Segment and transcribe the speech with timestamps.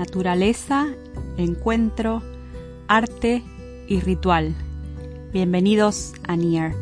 [0.00, 0.86] naturaleza,
[1.36, 2.22] encuentro,
[2.88, 3.42] arte
[3.86, 4.54] y ritual.
[5.30, 6.72] Bienvenidos a Near,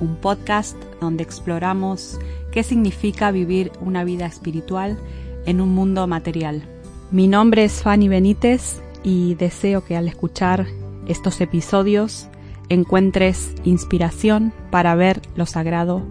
[0.00, 2.18] un podcast donde exploramos
[2.52, 4.98] qué significa vivir una vida espiritual
[5.44, 6.62] en un mundo material.
[7.10, 10.66] Mi nombre es Fanny Benítez y deseo que al escuchar
[11.06, 12.28] estos episodios
[12.70, 16.02] encuentres inspiración para ver lo sagrado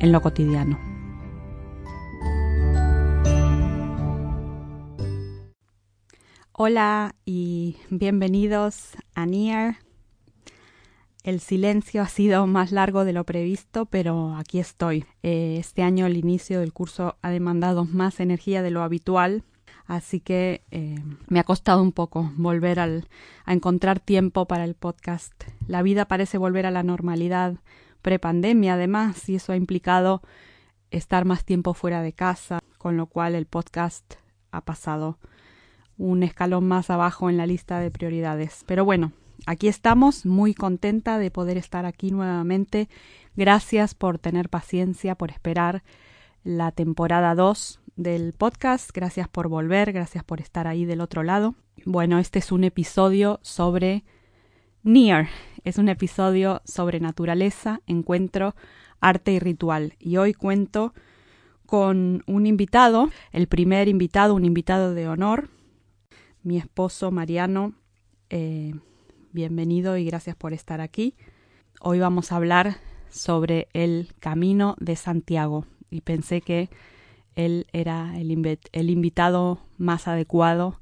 [0.00, 0.89] en lo cotidiano.
[6.62, 9.78] Hola y bienvenidos a Near.
[11.22, 15.06] El silencio ha sido más largo de lo previsto, pero aquí estoy.
[15.22, 19.42] Eh, este año el inicio del curso ha demandado más energía de lo habitual,
[19.86, 23.08] así que eh, me ha costado un poco volver al,
[23.46, 25.32] a encontrar tiempo para el podcast.
[25.66, 27.54] La vida parece volver a la normalidad
[28.02, 30.20] prepandemia además, y eso ha implicado
[30.90, 34.16] estar más tiempo fuera de casa, con lo cual el podcast
[34.52, 35.16] ha pasado
[36.00, 38.64] un escalón más abajo en la lista de prioridades.
[38.66, 39.12] Pero bueno,
[39.44, 42.88] aquí estamos, muy contenta de poder estar aquí nuevamente.
[43.36, 45.82] Gracias por tener paciencia, por esperar
[46.42, 48.90] la temporada 2 del podcast.
[48.94, 51.54] Gracias por volver, gracias por estar ahí del otro lado.
[51.84, 54.02] Bueno, este es un episodio sobre
[54.82, 55.28] Near.
[55.64, 58.54] Es un episodio sobre naturaleza, encuentro,
[59.02, 59.96] arte y ritual.
[59.98, 60.94] Y hoy cuento
[61.66, 65.50] con un invitado, el primer invitado, un invitado de honor,
[66.42, 67.74] mi esposo Mariano.
[68.30, 68.74] Eh,
[69.32, 71.14] bienvenido y gracias por estar aquí.
[71.80, 72.76] Hoy vamos a hablar
[73.10, 76.68] sobre el Camino de Santiago y pensé que
[77.34, 80.80] él era el, el invitado más adecuado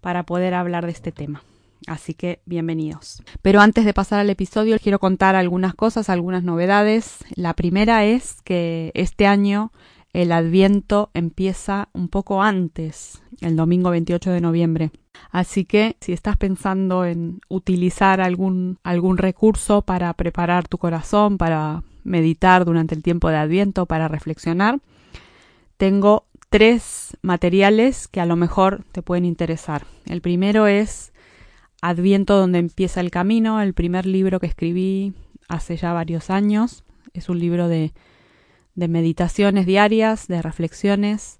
[0.00, 1.42] para poder hablar de este tema.
[1.86, 3.22] Así que bienvenidos.
[3.42, 7.18] Pero antes de pasar al episodio, quiero contar algunas cosas, algunas novedades.
[7.34, 9.72] La primera es que este año
[10.16, 14.90] el Adviento empieza un poco antes, el domingo 28 de noviembre.
[15.30, 21.82] Así que si estás pensando en utilizar algún, algún recurso para preparar tu corazón, para
[22.02, 24.80] meditar durante el tiempo de Adviento, para reflexionar,
[25.76, 29.84] tengo tres materiales que a lo mejor te pueden interesar.
[30.06, 31.12] El primero es
[31.82, 35.12] Adviento donde empieza el camino, el primer libro que escribí
[35.46, 36.84] hace ya varios años.
[37.12, 37.92] Es un libro de
[38.76, 41.38] de meditaciones diarias, de reflexiones,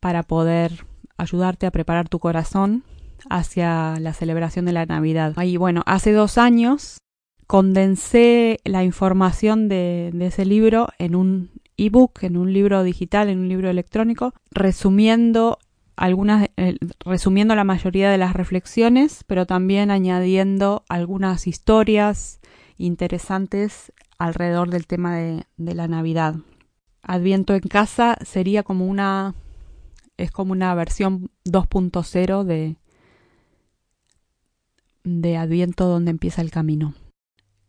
[0.00, 0.86] para poder
[1.18, 2.84] ayudarte a preparar tu corazón
[3.28, 5.34] hacia la celebración de la Navidad.
[5.36, 6.98] Ahí, bueno, hace dos años
[7.46, 13.48] condensé la información de, ese libro en un ebook, en un libro digital, en un
[13.48, 15.58] libro electrónico, resumiendo
[15.96, 22.40] algunas, eh, resumiendo la mayoría de las reflexiones, pero también añadiendo algunas historias
[22.78, 26.36] interesantes alrededor del tema de la Navidad.
[27.06, 29.34] Adviento en casa sería como una
[30.16, 32.76] es como una versión 2.0 de
[35.04, 36.94] de Adviento donde empieza el camino.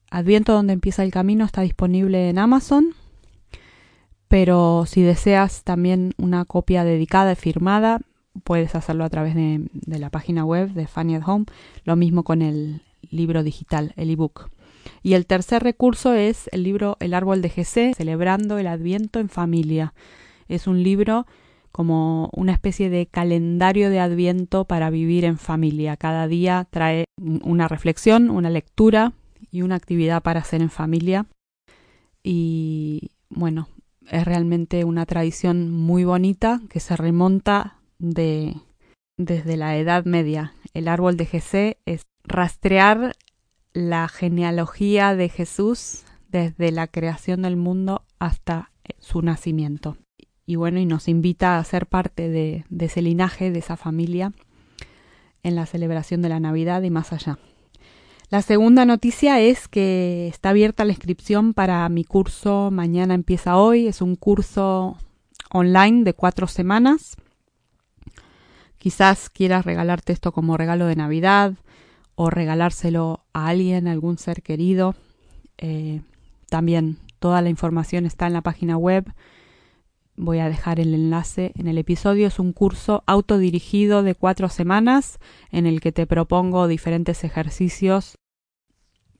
[0.09, 2.95] Adviento donde empieza el camino está disponible en Amazon,
[4.27, 7.99] pero si deseas también una copia dedicada y firmada,
[8.43, 11.45] puedes hacerlo a través de, de la página web de Fanny at Home,
[11.83, 12.81] lo mismo con el
[13.11, 14.49] libro digital, el ebook.
[15.07, 19.29] Y el tercer recurso es el libro El árbol de GC, celebrando el Adviento en
[19.29, 19.93] familia.
[20.49, 21.25] Es un libro
[21.71, 25.95] como una especie de calendario de Adviento para vivir en familia.
[25.95, 29.13] Cada día trae una reflexión, una lectura
[29.49, 31.25] y una actividad para hacer en familia.
[32.21, 33.69] Y bueno,
[34.09, 38.57] es realmente una tradición muy bonita que se remonta de
[39.15, 40.53] desde la Edad Media.
[40.73, 43.13] El árbol de GC es rastrear
[43.77, 49.97] la genealogía de Jesús desde la creación del mundo hasta su nacimiento.
[50.47, 54.33] Y bueno, y nos invita a ser parte de, ese linaje, de esa familia,
[55.43, 57.37] en la celebración de la Navidad y más allá.
[58.31, 63.85] La segunda noticia es que está abierta la inscripción para mi curso Mañana empieza hoy.
[63.85, 64.97] Es un curso
[65.51, 67.15] online de cuatro semanas.
[68.79, 71.53] Quizás quieras regalarte esto como regalo de Navidad
[72.19, 74.95] o regalárselo a alguien, a algún ser querido.
[75.59, 76.01] Eh,
[76.49, 79.13] también toda la información está en la página web.
[80.15, 82.25] Voy a dejar el enlace en el episodio.
[82.25, 85.19] Es un curso autodirigido de cuatro semanas
[85.51, 88.17] en el que te propongo diferentes ejercicios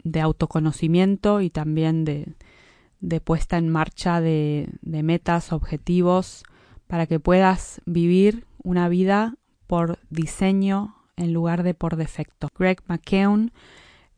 [0.03, 6.45] de autoconocimiento y también de, puesta en marcha de metas, objetivos,
[6.87, 9.35] para que puedas vivir una vida
[9.67, 12.47] por diseño en lugar de por defecto.
[12.57, 13.51] Greg McKeown,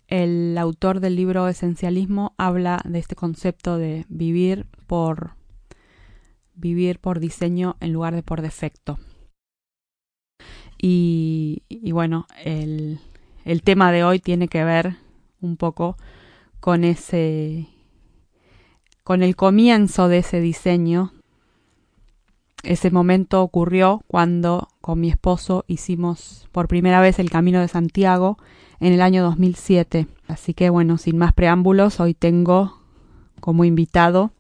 [0.08, 5.32] el autor del libro Esencialismo, habla de este concepto de vivir por
[6.54, 9.00] vivir por diseño en lugar de por defecto.
[10.82, 13.00] Y, bueno, el,
[13.44, 14.96] el tema de hoy tiene que ver
[15.42, 15.98] un poco
[16.60, 17.68] con ese
[19.04, 21.14] con el comienzo de ese diseño.
[22.64, 28.38] Ese momento ocurrió cuando con mi esposo hicimos por primera vez el Camino de Santiago
[28.80, 30.08] en el año 2007.
[30.28, 32.82] Así que bueno, sin más preámbulos, hoy tengo
[33.40, 34.32] como invitado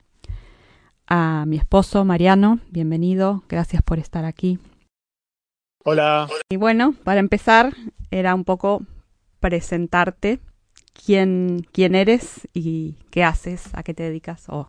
[1.07, 2.59] a mi esposo Mariano.
[2.69, 4.59] Bienvenido, gracias por estar aquí.
[5.85, 6.27] Hola.
[6.49, 7.73] Y bueno, para empezar,
[8.11, 8.83] era un poco
[9.39, 10.41] presentarte
[10.93, 14.67] quién, quién eres y qué haces, a qué te dedicas o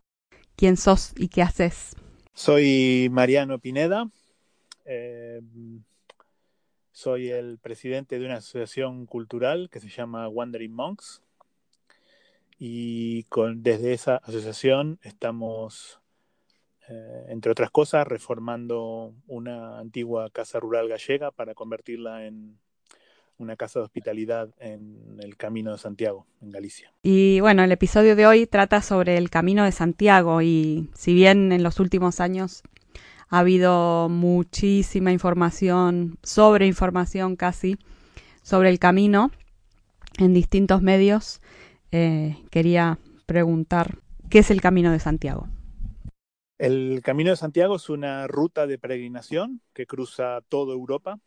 [0.56, 1.96] quién sos y qué haces.
[2.42, 4.08] Soy Mariano Pineda.
[4.86, 5.42] Eh,
[6.90, 11.20] soy el presidente de una asociación cultural que se llama Wandering Monks.
[12.58, 16.00] Y con, desde esa asociación estamos,
[16.88, 22.58] eh, entre otras cosas, reformando una antigua casa rural gallega para convertirla en
[23.40, 26.92] una casa de hospitalidad en el Camino de Santiago, en Galicia.
[27.02, 31.50] Y bueno, el episodio de hoy trata sobre el Camino de Santiago y si bien
[31.52, 32.62] en los últimos años
[33.28, 37.78] ha habido muchísima información, sobre información casi,
[38.42, 39.30] sobre el camino
[40.18, 41.40] en distintos medios,
[41.92, 43.98] eh, quería preguntar,
[44.28, 45.48] ¿qué es el Camino de Santiago?
[46.58, 51.18] El Camino de Santiago es una ruta de peregrinación que cruza toda Europa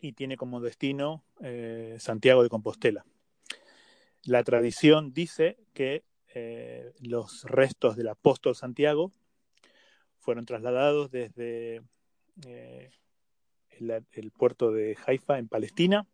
[0.00, 3.04] y tiene como destino eh, Santiago de Compostela.
[4.24, 6.04] La tradición dice que
[6.34, 9.12] eh, los restos del apóstol Santiago
[10.18, 11.82] fueron trasladados desde
[12.46, 12.90] eh,
[13.70, 16.06] el, puerto de Haifa en Palestina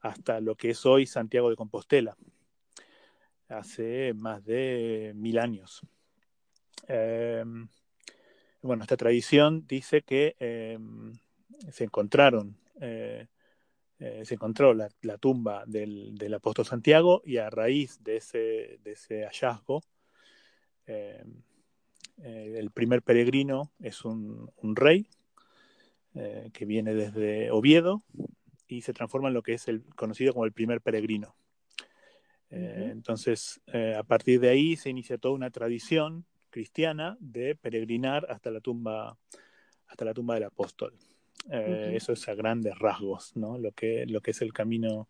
[0.00, 2.16] hasta lo que es hoy Santiago de Compostela,
[3.48, 5.80] hace más de mil años.
[6.86, 10.36] bueno, esta tradición dice que
[11.72, 13.26] se encontraron eh,
[13.98, 19.24] eh, se encontró la, tumba del, apóstol Santiago y a raíz de ese, de ese
[19.24, 19.82] hallazgo,
[20.86, 21.24] eh,
[22.18, 25.06] el primer peregrino es un, rey
[26.54, 28.02] que viene desde Oviedo
[28.66, 31.36] y se transforma en lo que es el conocido como el primer peregrino.
[32.48, 33.60] Entonces,
[33.98, 39.18] a partir de ahí se inicia toda una tradición cristiana de peregrinar hasta la tumba,
[39.88, 40.96] hasta la tumba del apóstol.
[41.50, 43.58] Eh, eso es a grandes rasgos, ¿no?
[43.58, 45.08] Lo que, lo que es el camino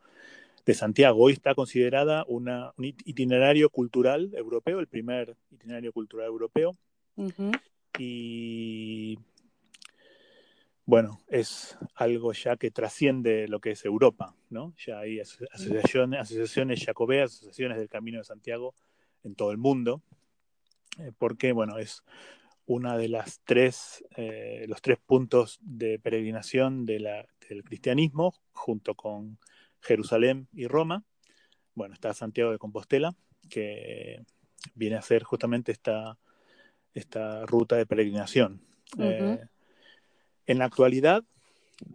[0.64, 1.22] de Santiago.
[1.22, 6.76] Hoy está considerada una, un itinerario cultural europeo, el primer itinerario cultural europeo.
[7.98, 9.18] Y
[10.84, 14.74] bueno, es algo ya que trasciende lo que es Europa, ¿no?
[14.84, 18.74] Ya hay asociaciones, asociaciones jacobeas, asociaciones del Camino de Santiago
[19.24, 20.02] en todo el mundo,
[20.98, 22.04] eh, porque, bueno, es
[22.66, 28.94] una de las tres, eh, los tres puntos de peregrinación de la, del cristianismo, junto
[28.94, 29.38] con
[29.80, 31.04] Jerusalén y Roma.
[31.74, 33.14] Bueno, está Santiago de Compostela,
[33.48, 34.24] que
[34.74, 36.18] viene a ser justamente esta,
[36.92, 38.60] esta ruta de peregrinación.
[38.98, 39.38] Eh,
[40.46, 41.24] en la actualidad,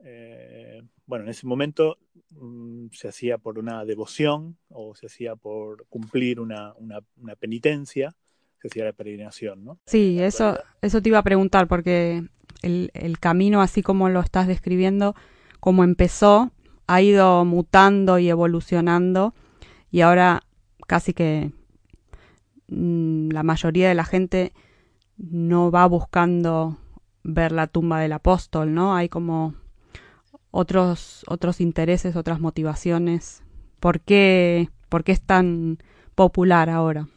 [0.05, 1.97] eh, bueno, en ese momento
[2.29, 8.15] mm, se hacía por una devoción o se hacía por cumplir una, una penitencia
[8.75, 9.79] la peregrinación, ¿no?
[9.85, 12.23] Sí, eso, eso te iba a preguntar, porque
[12.61, 15.15] el, camino, así como lo estás describiendo,
[15.59, 16.51] como empezó,
[16.87, 19.33] ha ido mutando y evolucionando,
[19.89, 20.43] y ahora
[20.87, 21.51] casi que
[22.67, 24.53] mm, la mayoría de la gente
[25.17, 26.77] no va buscando
[27.23, 28.95] ver la tumba del apóstol, ¿no?
[28.95, 29.55] Hay como
[30.49, 33.43] otros, otros intereses, otras motivaciones.
[33.79, 35.77] ¿Por qué, por qué es tan
[36.15, 37.07] popular ahora?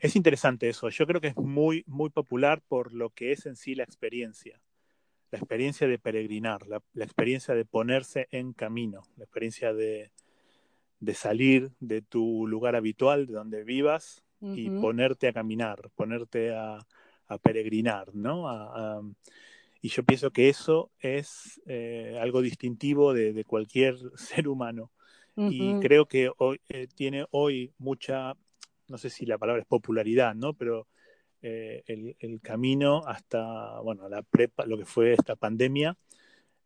[0.00, 0.88] Es interesante eso.
[0.88, 4.60] Yo creo que es muy, muy popular por lo que es en sí la experiencia.
[5.30, 10.10] La experiencia de peregrinar, la, experiencia de ponerse en camino, la experiencia de,
[11.14, 16.86] salir de tu lugar habitual, de donde vivas, y ponerte a caminar, ponerte a,
[17.42, 18.46] peregrinar, ¿no?
[19.82, 24.90] y yo pienso que eso es eh, algo distintivo de, cualquier ser humano.
[25.36, 28.34] Y creo que hoy, eh, tiene hoy mucha
[28.88, 30.54] no sé si la palabra es popularidad, ¿no?
[30.54, 30.86] Pero
[31.42, 31.82] eh,
[32.18, 35.96] el, camino hasta, bueno, la prepa, lo que fue esta pandemia,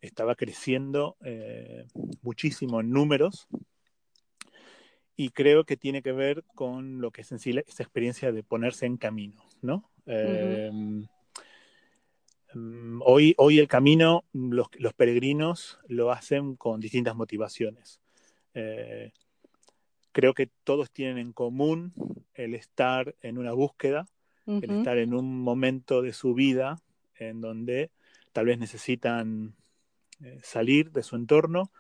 [0.01, 1.87] estaba creciendo eh,
[2.23, 3.49] muchísimo en números
[5.17, 8.43] y creo que tiene que ver con lo que es en sí esa experiencia de
[8.43, 9.91] ponerse en camino, ¿no?
[10.07, 11.07] Em,
[13.05, 18.01] hoy, hoy el camino, los, los, peregrinos lo hacen con distintas motivaciones.
[20.13, 21.93] Creo que todos tienen en común
[22.35, 24.07] el estar en una búsqueda,
[24.47, 26.83] el estar en un momento de su vida
[27.15, 27.91] en donde
[28.33, 29.55] tal vez necesitan
[30.25, 31.71] eh, salir de su entorno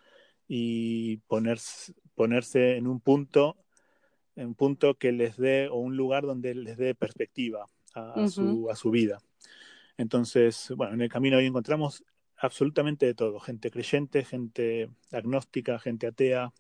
[0.47, 3.57] y ponerse, ponerse en un punto,
[4.37, 8.69] en un punto que les dé, o un lugar donde les dé perspectiva a, su,
[8.71, 9.21] a su vida.
[9.97, 12.05] Entonces, bueno, en el camino hoy encontramos
[12.41, 16.53] absolutamente de todo, gente creyente, gente agnóstica, gente atea,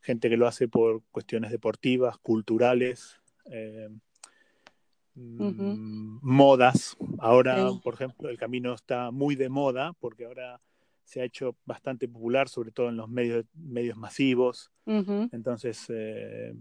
[0.00, 3.88] gente que lo hace por cuestiones deportivas, culturales, eh,
[5.14, 6.96] mm, modas.
[7.18, 10.60] Ahora, por ejemplo, el camino está muy de moda porque ahora
[11.02, 14.70] se ha hecho bastante popular, sobre todo en los medios, medios masivos.
[14.86, 16.54] Entonces, eh,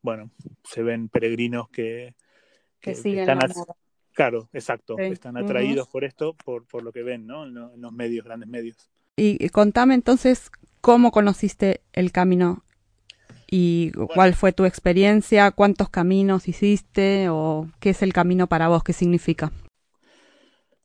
[0.00, 0.30] bueno,
[0.62, 2.14] se ven peregrinos que.
[4.14, 4.96] Claro, exacto.
[4.98, 7.44] Están atraídos por esto, por, por, lo que ven, ¿no?
[7.44, 8.90] En, los medios, grandes medios.
[9.16, 12.62] Y, contame entonces cómo conociste el camino
[13.50, 18.84] y cuál fue tu experiencia, cuántos caminos hiciste o qué es el camino para vos,
[18.84, 19.52] qué significa.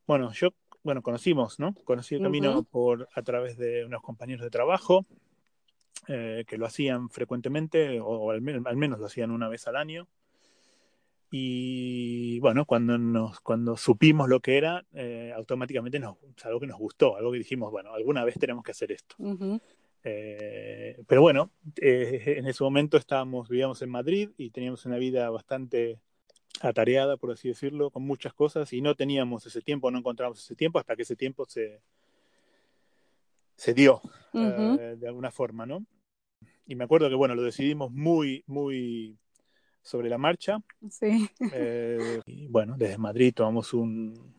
[0.07, 0.49] Bueno, yo,
[0.83, 1.75] bueno, conocimos, ¿no?
[1.85, 5.05] Conocí el camino por a través de unos compañeros de trabajo
[6.07, 10.07] eh, que lo hacían frecuentemente o, al menos lo hacían una vez al año.
[11.31, 16.79] Y bueno, cuando, nos, cuando supimos lo que era, eh, automáticamente nos, algo que nos
[16.79, 19.15] gustó, algo que dijimos, bueno, alguna vez tenemos que hacer esto.
[20.03, 25.29] Eh, pero bueno, eh, en ese momento estábamos, vivíamos en Madrid y teníamos una vida
[25.29, 25.99] bastante
[26.61, 30.55] atareada, por así decirlo, con muchas cosas y no teníamos ese tiempo, no encontramos ese
[30.55, 31.81] tiempo hasta que ese tiempo se,
[33.55, 34.01] se dio
[34.33, 35.85] de alguna forma, ¿no?
[36.65, 39.17] Y me acuerdo que, bueno, lo decidimos muy, muy
[39.81, 40.59] sobre la marcha.
[40.89, 41.29] Sí.
[41.53, 44.33] Eh, y bueno, desde Madrid tomamos un,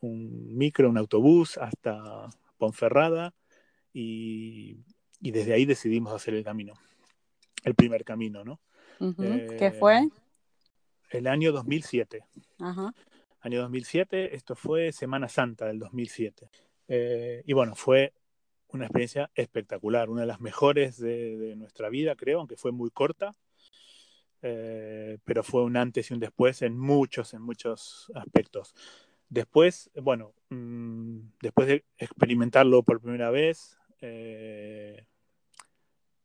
[0.00, 3.34] un, micro, un autobús hasta Ponferrada
[3.92, 4.78] y,
[5.20, 6.74] y, desde ahí decidimos hacer el camino,
[7.64, 8.60] el primer camino, ¿no?
[8.98, 10.08] ¿Qué eh, fue?
[11.10, 12.24] El año 2007.
[12.58, 12.92] Ajá.
[13.40, 16.50] Año 2007, esto fue Semana Santa del 2007.
[16.88, 18.12] Eh, y bueno, fue
[18.68, 22.90] una experiencia espectacular, una de las mejores de, de, nuestra vida, creo, aunque fue muy
[22.90, 23.32] corta.
[24.42, 28.74] Eh, pero fue un antes y un después en muchos, en muchos aspectos.
[29.28, 35.04] Después, bueno, mm, después de experimentarlo por primera vez, eh,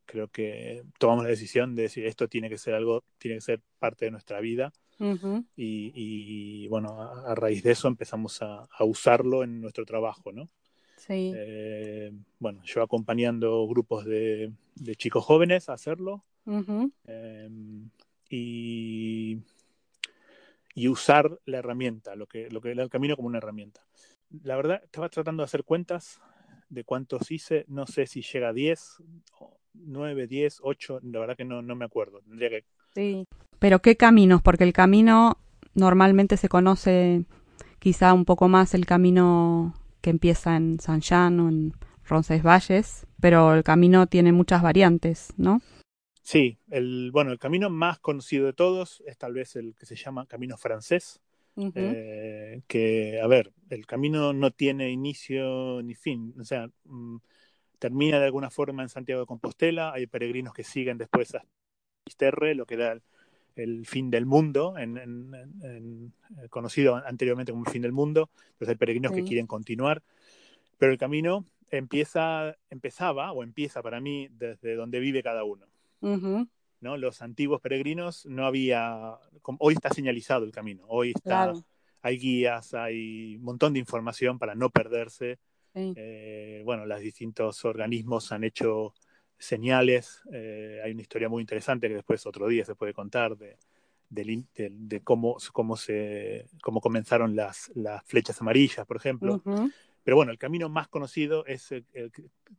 [0.05, 3.61] creo que tomamos la decisión de decir esto tiene que ser algo, tiene que ser
[3.79, 4.71] parte de nuestra vida.
[5.55, 10.47] y, bueno, a, raíz de eso empezamos a, usarlo en nuestro trabajo, ¿no?
[10.95, 11.33] Sí.
[11.35, 14.53] Eh, bueno, yo acompañando grupos de,
[14.95, 16.23] chicos jóvenes a hacerlo
[18.29, 19.37] y,
[20.87, 23.81] usar la herramienta, lo que, lo que el camino como una herramienta.
[24.43, 26.19] La verdad, estaba tratando de hacer cuentas
[26.69, 29.03] de cuántos hice, no sé si llega a 10,
[29.73, 32.21] 9, 10, 8, la verdad que no, no me acuerdo.
[32.21, 32.65] Tendría que...
[32.95, 33.27] Sí.
[33.59, 34.41] Pero ¿qué caminos?
[34.41, 35.37] Porque el camino
[35.75, 37.25] normalmente se conoce
[37.79, 41.73] quizá un poco más el camino que empieza en San Jean o en
[42.05, 45.61] Roncesvalles, pero el camino tiene muchas variantes, ¿no?
[46.23, 49.97] Sí, el, bueno, el camino más conocido de todos es tal vez el que se
[49.97, 51.21] llama camino francés,
[51.75, 57.17] eh, que, a ver, el camino no tiene inicio ni fin, o sea, mm,
[57.77, 61.45] termina de alguna forma en Santiago de Compostela, hay peregrinos que siguen después a
[62.05, 62.97] Isterre, lo que da
[63.55, 68.75] el, fin del mundo, en, eh, conocido anteriormente como el fin del mundo, pues hay
[68.75, 70.01] peregrinos que quieren continuar,
[70.77, 75.67] pero el camino empieza, empezaba o empieza para mí desde donde vive cada uno.
[76.03, 76.97] ¿No?
[76.97, 79.17] Los antiguos peregrinos no había,
[79.59, 81.53] hoy está señalizado el camino, hoy está,
[82.01, 85.39] hay guías, hay un montón de información para no perderse.
[85.73, 88.93] Eh, bueno, los distintos organismos han hecho
[89.37, 93.57] señales, eh, hay una historia muy interesante que después otro día se puede contar de,
[94.09, 99.41] de, cómo, cómo, se, cómo comenzaron las, las flechas amarillas, por ejemplo.
[100.03, 101.85] Pero bueno, el camino más conocido es el,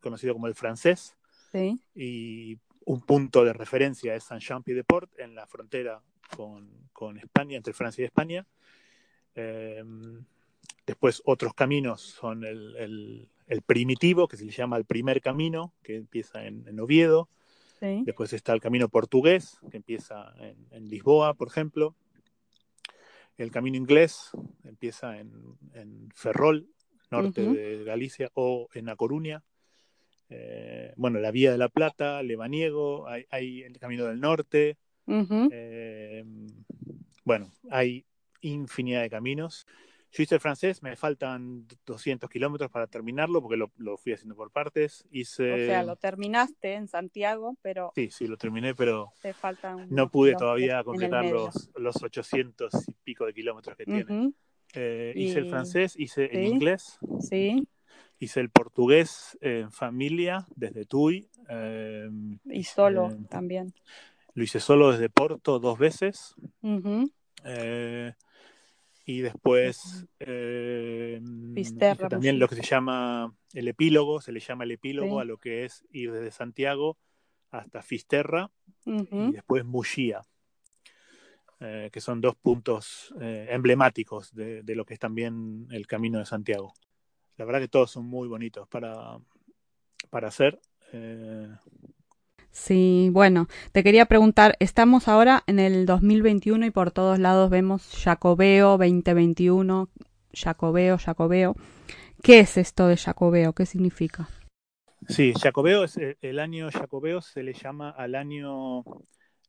[0.00, 1.16] conocido como el francés.
[1.52, 1.78] Sí.
[1.94, 6.02] Y un punto de referencia es Saint-Jean-Pied-de-Port, en la frontera
[6.36, 8.46] con, España, entre Francia y España.
[9.34, 10.24] Em,
[10.86, 13.28] después otros caminos son el,
[13.66, 17.28] primitivo, que se le llama el primer camino, que empieza en, Oviedo.
[17.80, 20.32] Después está el camino portugués, que empieza
[20.70, 21.94] en, Lisboa, por ejemplo.
[23.36, 24.30] El camino inglés
[24.62, 26.66] empieza en, Ferrol,
[27.10, 29.42] norte de Galicia, o en A Coruña.
[30.30, 34.78] Eh, bueno, la Vía de la Plata, Lebaniego, hay, hay el Camino del Norte.
[35.06, 36.24] Eh,
[37.24, 38.04] bueno, hay
[38.40, 39.66] infinidad de caminos.
[40.14, 44.52] Yo hice el francés, me faltan 200 kilómetros para terminarlo porque lo, fui haciendo por
[44.52, 45.04] partes.
[45.10, 45.52] Hice...
[45.52, 47.90] O sea, lo terminaste en Santiago, pero...
[47.96, 52.92] Sí, sí, lo terminé, pero te faltan no pude todavía completar los, los 800 y
[53.02, 54.32] pico de kilómetros que tiene.
[54.74, 56.98] Eh, hice el francés, hice el inglés.
[57.20, 57.66] Sí.
[58.18, 61.28] Hice el portugués en familia desde Tui.
[61.48, 62.08] Eh,
[62.46, 63.72] y solo eh, también.
[64.34, 66.34] Lo hice solo desde Porto dos veces.
[69.06, 70.06] y después
[72.08, 75.64] también lo que se llama el epílogo, se le llama el epílogo a lo que
[75.64, 76.96] es ir desde Santiago
[77.50, 78.50] hasta Fisterra
[78.84, 80.22] y después Muxía.
[81.66, 86.26] Eh, que son dos puntos eh, emblemáticos de, lo que es también el Camino de
[86.26, 86.74] Santiago.
[87.36, 89.18] La verdad que todos son muy bonitos para,
[90.10, 90.60] para hacer.
[90.92, 91.48] Eh.
[92.50, 97.90] Sí, bueno, te quería preguntar, estamos ahora en el 2021 y por todos lados vemos
[98.04, 99.88] Jacobeo 2021,
[100.32, 101.56] Jacobeo, Jacobeo.
[102.22, 103.52] ¿Qué es esto de Jacobeo?
[103.54, 104.28] ¿Qué significa?
[105.08, 108.84] Sí, Jacobeo es el año Jacobeo se le llama al año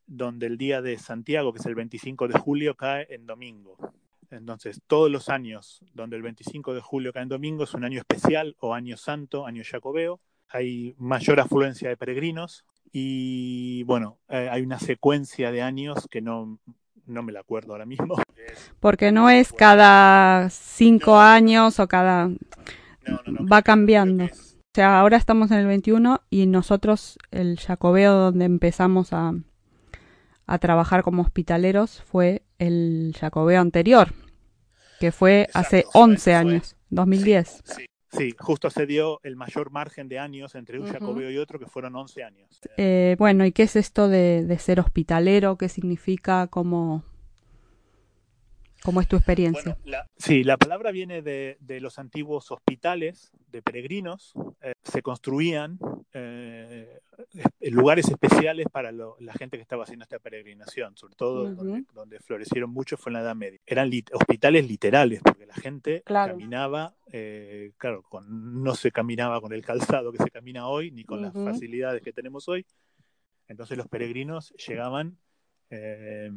[0.06, 3.76] donde el día de Santiago, que es el 25 de julio, cae en domingo.
[4.30, 7.98] Entonces, todos los años donde el 25 de julio cae en domingo es un año
[7.98, 10.20] especial o año santo, año jacobeo.
[10.48, 16.58] Hay mayor afluencia de peregrinos y, bueno, eh, hay una secuencia de años que no,
[17.06, 18.16] no me la acuerdo ahora mismo.
[18.80, 22.30] Porque no es cada cinco años o cada...
[23.50, 24.24] va cambiando.
[24.24, 29.32] O sea, ahora estamos en el 21 y nosotros, el jacobeo donde empezamos a,
[30.46, 34.12] a trabajar como hospitaleros fue el Jacobeo anterior,
[35.00, 37.62] que fue hace 11 años, 2010.
[38.12, 41.66] Sí, justo se dio el mayor margen de años entre un Jacobeo y otro, que
[41.66, 42.60] fueron 11 años.
[42.76, 45.58] Eh, bueno, ¿y qué es esto de, de ser hospitalero?
[45.58, 46.46] ¿Qué significa?
[46.46, 47.04] ¿Cómo,
[48.82, 49.76] ¿Cómo es tu experiencia?
[50.16, 54.32] sí, la palabra viene de, los antiguos hospitales de peregrinos.
[54.62, 55.78] Eh, se construían
[56.12, 57.00] eh,
[57.60, 62.96] lugares especiales para la gente que estaba haciendo esta peregrinación, sobre todo donde, florecieron mucho
[62.96, 63.60] fue en la Edad Media.
[63.66, 70.12] Eran hospitales literales, porque la gente caminaba, eh, claro, no se caminaba con el calzado
[70.12, 72.66] que se camina hoy, ni con las facilidades que tenemos hoy.
[73.48, 75.18] Entonces los peregrinos llegaban
[75.70, 76.30] eh,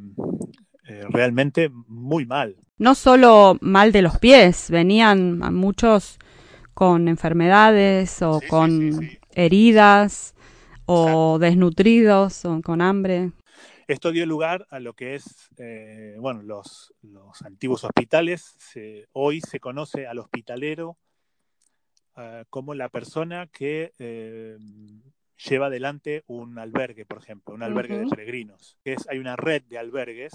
[1.10, 2.56] realmente muy mal.
[2.78, 6.17] No solo mal de los pies, venían muchos
[6.73, 10.34] con enfermedades o con heridas
[10.86, 13.32] o desnutridos o con hambre.
[13.88, 16.93] Esto dio lugar a lo que es, eh, bueno, los,
[17.43, 18.56] antiguos hospitales.
[19.13, 20.97] hoy se conoce al hospitalero
[22.15, 24.58] ah, como la persona que eh,
[25.49, 28.78] lleva adelante un albergue, por ejemplo, un albergue de peregrinos.
[28.84, 30.34] Es, hay una red de albergues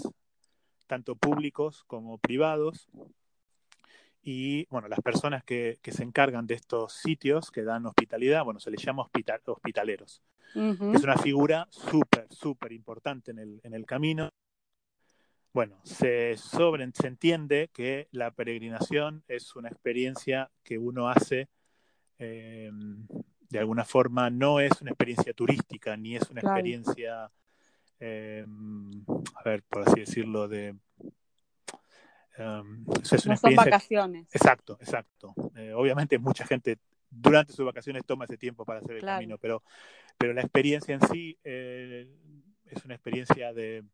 [0.87, 2.87] tanto públicos como privados.
[4.21, 8.71] Y bueno, las personas que, se encargan de estos sitios que dan hospitalidad, bueno, se
[8.71, 9.03] les llama
[9.45, 10.21] hospitaleros.
[10.55, 14.29] Es una figura súper, súper importante en el, en el camino.
[15.53, 21.49] Bueno, se, sobre, se entiende que la peregrinación es una experiencia que uno hace
[22.19, 22.71] eh,
[23.49, 27.31] de alguna forma, no es una experiencia turística, ni es una experiencia
[27.99, 28.91] Em,
[29.35, 30.75] a ver, por así decirlo, de...
[32.37, 34.27] No son vacaciones.
[34.33, 35.33] Exacto, exacto.
[35.55, 36.79] Eh, obviamente mucha gente
[37.09, 39.63] durante sus vacaciones toma ese tiempo para hacer el camino, pero,
[40.17, 42.07] pero la experiencia en sí eh,
[42.65, 43.85] es una experiencia de,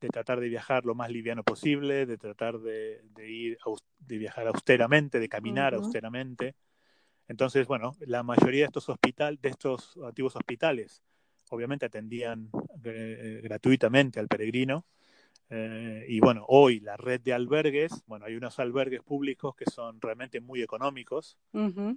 [0.00, 3.58] de, tratar de viajar lo más liviano posible, de tratar de, de ir
[3.98, 6.54] de viajar austeramente, de caminar austeramente.
[7.28, 11.02] Entonces, bueno, la mayoría de estos hospital, de estos antiguos hospitales
[11.50, 12.50] obviamente atendían
[12.84, 14.86] eh, gratuitamente al peregrino.
[15.50, 20.00] Eh, y bueno, hoy la red de albergues, bueno, hay unos albergues públicos que son
[20.00, 21.38] realmente muy económicos,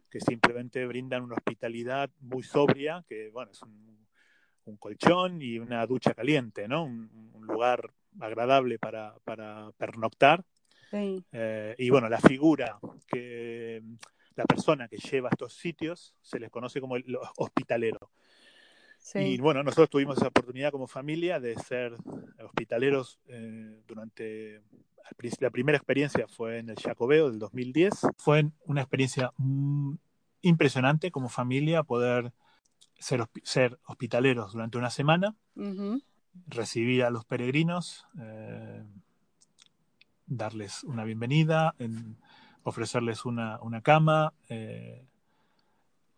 [0.09, 3.97] que simplemente brindan una hospitalidad muy sobria, que bueno, es un,
[4.79, 6.83] colchón y una ducha caliente, ¿no?
[6.83, 10.43] Un, lugar agradable para, para pernoctar.
[11.31, 13.81] Eh, y bueno, la figura que
[14.35, 18.11] la persona que lleva estos sitios se les conoce como el hospitalero.
[19.15, 21.95] Y bueno, nosotros tuvimos esa oportunidad como familia de ser
[22.43, 24.61] hospitaleros eh, durante
[25.39, 27.93] la primera experiencia fue en el Jacobeo del 2010.
[28.17, 29.93] Fue una experiencia mm,
[30.41, 32.33] impresionante como familia poder
[32.99, 35.35] ser, ser hospitaleros durante una semana,
[36.47, 38.83] recibir a los peregrinos, eh,
[40.25, 41.75] darles una bienvenida,
[42.63, 45.05] ofrecerles una, una cama, eh,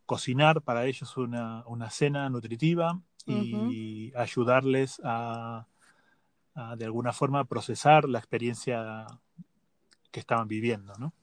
[0.10, 5.68] cocinar para ellos una, cena nutritiva y ayudarles a,
[6.76, 9.06] de alguna forma, procesar la experiencia
[10.10, 11.14] que estaban viviendo, ¿no?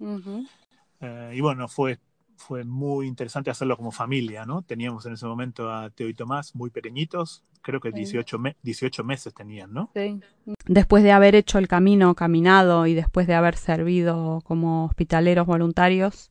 [1.01, 1.99] Eh, y bueno, fue,
[2.37, 4.63] fue muy interesante hacerlo como familia, ¿no?
[4.63, 9.35] Teníamos en ese momento a Teo y Tomás muy pequeñitos, creo que 18, 18 meses
[9.35, 9.91] tenían, ¿no?
[9.97, 10.21] Sí.
[10.67, 16.31] Después de haber hecho el camino, caminado y después de haber servido como hospitaleros voluntarios,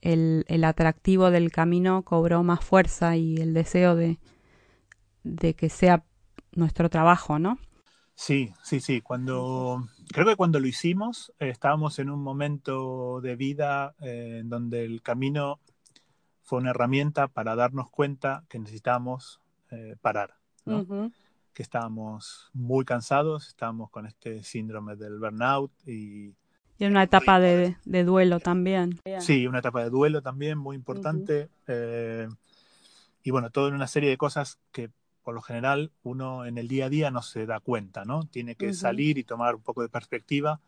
[0.00, 4.18] el, el, atractivo del camino cobró más fuerza y el deseo de,
[5.24, 6.04] de que sea
[6.52, 7.58] nuestro trabajo, ¿no?
[8.14, 9.00] Sí, sí, sí.
[9.00, 14.48] Cuando creo que cuando lo hicimos eh, estábamos en un momento de vida eh, en
[14.48, 15.60] donde el camino
[16.42, 20.34] fue una herramienta para darnos cuenta que necesitábamos eh, parar,
[20.64, 21.12] ¿no?
[21.52, 26.34] que estábamos muy cansados, estábamos con este síndrome del burnout y...
[26.78, 29.00] Y en una etapa de, de, duelo también.
[29.20, 31.48] Sí, una etapa de duelo también muy importante.
[31.66, 32.28] eh,
[33.22, 34.90] y bueno, toda una serie de cosas que
[35.22, 38.24] por lo general uno en el día a día no se da cuenta, ¿no?
[38.24, 38.74] Tiene que uh -huh.
[38.74, 40.60] salir y tomar un poco de perspectiva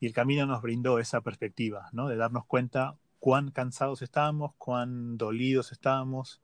[0.00, 2.08] y el camino nos brindó esa perspectiva, ¿no?
[2.08, 6.40] De darnos cuenta cuán cansados estábamos, cuán dolidos estábamos.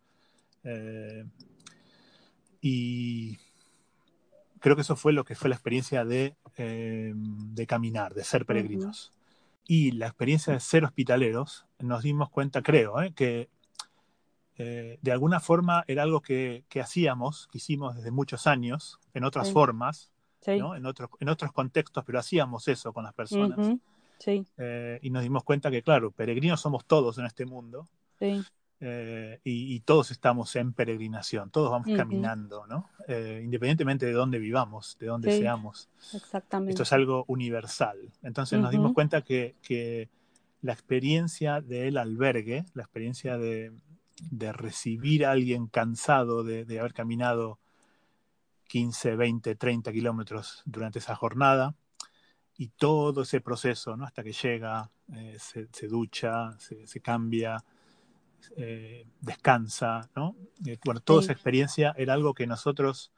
[0.62, 1.24] Eh,
[2.60, 3.38] y
[4.60, 8.46] creo que eso fue lo que fue la experiencia de, eh, de caminar, de ser
[8.46, 9.08] peregrinos.
[9.08, 9.18] Uh -huh.
[9.70, 13.12] Y la experiencia de ser hospitaleros, nos dimos cuenta, creo, ¿eh?
[13.14, 13.50] que
[14.56, 19.24] eh, de alguna forma era algo que, que, hacíamos, que hicimos desde muchos años, en
[19.24, 19.52] otras sí.
[19.52, 20.58] formas, sí.
[20.58, 20.74] ¿no?
[20.74, 23.58] en, otro, en otros contextos, pero hacíamos eso con las personas.
[23.58, 23.80] Uh -huh.
[24.18, 24.46] sí.
[24.56, 27.88] eh, y nos dimos cuenta que, claro, peregrinos somos todos en este mundo.
[28.18, 28.42] Sí.
[28.80, 31.96] Eh, y, y, todos estamos en peregrinación, todos vamos uh -huh.
[31.96, 32.88] caminando, ¿no?
[33.08, 35.88] Eh, independientemente de dónde vivamos, de dónde sí, seamos.
[36.14, 36.70] Exactamente.
[36.70, 38.12] Esto es algo universal.
[38.22, 38.62] Entonces uh -huh.
[38.62, 40.08] nos dimos cuenta que, que,
[40.60, 43.72] la experiencia del albergue, la experiencia de,
[44.30, 47.58] de recibir a alguien cansado de, de, haber caminado
[48.68, 51.74] 15, 20, 30 kilómetros durante esa jornada
[52.56, 54.04] y todo ese proceso, ¿no?
[54.04, 57.64] Hasta que llega, eh, se, se, ducha, se, se cambia,
[58.56, 60.36] eh, descansa, ¿no?
[60.66, 61.26] Eh, bueno, toda sí.
[61.26, 63.12] esa experiencia era algo que nosotros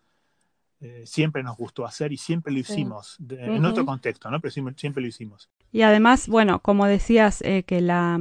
[0.81, 3.25] eh, siempre nos gustó hacer y siempre lo hicimos, sí.
[3.27, 3.57] de, uh -huh.
[3.57, 4.41] en otro contexto, ¿no?
[4.41, 5.51] Pero siempre, siempre, lo hicimos.
[5.73, 8.19] Y además, bueno, como decías, eh, que la,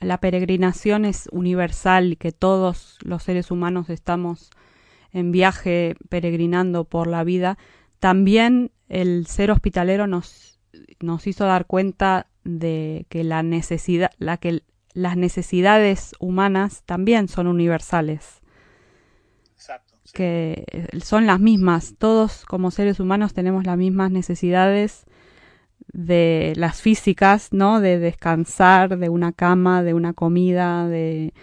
[0.00, 4.50] la peregrinación es universal y que todos los seres humanos estamos
[5.12, 7.58] en viaje peregrinando por la vida,
[8.00, 10.58] también el ser hospitalero nos,
[11.00, 14.62] nos hizo dar cuenta de que la necesidad, la que
[14.94, 18.40] las necesidades humanas también son universales.
[19.52, 19.96] Exacto.
[20.04, 20.12] Sí.
[20.14, 21.96] Que son las mismas.
[21.98, 25.04] Todos como seres humanos tenemos las mismas necesidades
[25.92, 27.80] de las físicas, ¿no?
[27.80, 31.34] De descansar, de una cama, de una comida, de,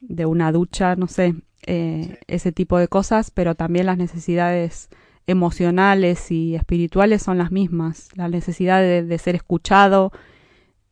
[0.00, 1.34] de una ducha, no sé,
[1.66, 2.18] eh, sí.
[2.26, 4.90] ese tipo de cosas, pero también las necesidades
[5.26, 8.08] emocionales y espirituales son las mismas.
[8.14, 10.12] La necesidad de, de ser escuchado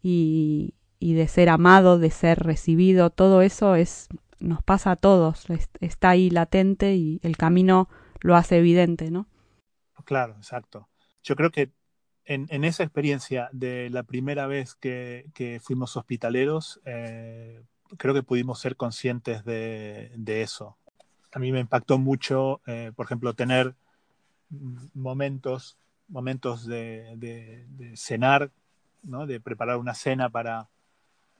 [0.02, 4.08] y, y de ser amado, de ser recibido, todo eso es
[4.40, 5.46] nos pasa a todos,
[5.80, 7.88] está ahí latente y el camino
[8.20, 9.26] lo hace evidente, ¿no?
[10.04, 10.88] Claro, exacto.
[11.24, 11.70] Yo creo que
[12.24, 17.62] en, esa experiencia de la primera vez que, fuimos hospitaleros, eh,
[17.96, 20.76] creo que pudimos ser conscientes de, eso.
[21.32, 23.74] A mí me impactó mucho, eh, por ejemplo, tener
[24.94, 28.50] momentos, momentos de, de cenar,
[29.02, 29.26] ¿no?
[29.26, 30.68] de preparar una cena para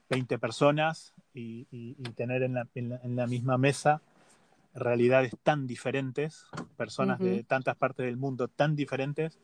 [0.09, 4.01] 20 personas y, y, y tener en la, en, la, en la, misma mesa
[4.75, 7.37] realidades tan diferentes, personas uh -huh.
[7.37, 9.39] de tantas partes del mundo tan diferentes,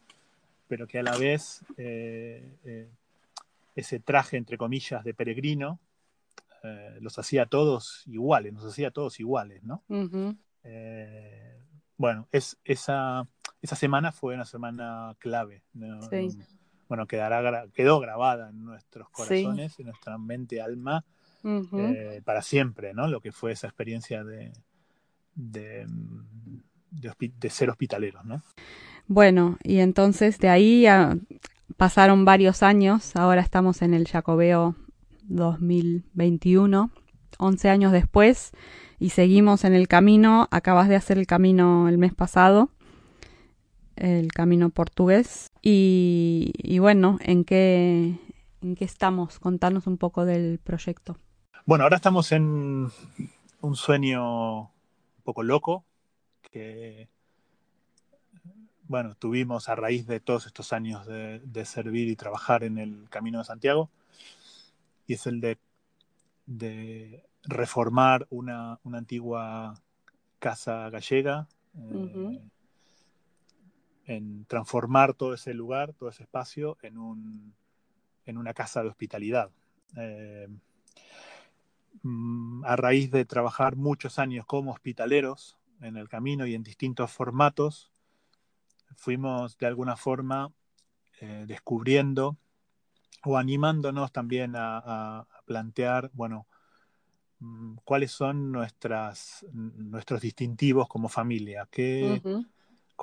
[0.69, 2.91] pero que a la vez eh, eh,
[3.75, 5.81] ese traje, entre comillas, de peregrino,
[6.63, 9.83] eh, los hacía todos iguales, nos hacía todos iguales, ¿no?
[9.89, 10.37] Uh -huh.
[11.97, 13.27] bueno, es, esa,
[13.61, 15.63] esa semana fue una semana clave.
[15.75, 16.01] ¿no?
[16.03, 16.31] Sí
[16.89, 19.83] bueno, quedará, quedó grabada en nuestros corazones, sí.
[19.83, 21.05] en nuestra mente, alma,
[21.43, 21.95] uh -huh.
[21.97, 23.09] eh, para siempre, ¿no?
[23.09, 24.53] Lo que fue esa experiencia de,
[25.35, 25.87] de,
[26.91, 28.43] de, de ser hospitaleros, ¿no?
[29.07, 31.17] Bueno, y entonces de ahí a,
[31.77, 34.77] pasaron varios años, ahora estamos en el Jacobeo
[35.25, 36.91] 2021,
[37.39, 38.53] 11 años después,
[38.99, 42.71] y seguimos en el camino, acabas de hacer el camino el mes pasado,
[43.97, 45.51] el camino portugués.
[45.63, 48.19] Y, y, bueno, ¿en qué,
[48.63, 49.39] ¿en qué estamos?
[49.39, 51.17] Contanos un poco del proyecto.
[51.67, 52.89] Bueno, ahora estamos en
[53.61, 55.85] un sueño un poco loco
[56.43, 57.09] que,
[58.87, 63.09] bueno, tuvimos a raíz de todos estos años de, de servir y trabajar en el
[63.09, 63.89] Camino de Santiago.
[65.07, 65.59] Y es el de,
[66.47, 69.75] de reformar una, una antigua
[70.39, 71.47] casa gallega.
[71.75, 72.41] Uh -huh.
[74.07, 77.55] En transformar todo ese lugar, todo ese espacio, en, un,
[78.27, 79.51] en una casa de hospitalidad.
[79.97, 80.49] Eh,
[82.03, 87.11] mm, a raíz de trabajar muchos años como hospitaleros en el camino y en distintos
[87.11, 87.91] formatos,
[88.97, 90.53] fuimos de alguna forma
[91.21, 92.37] eh, descubriendo
[93.25, 96.47] o animándonos también a, plantear, bueno,
[97.41, 102.23] mm, cuáles son nuestros distintivos como familia, ¿Qué,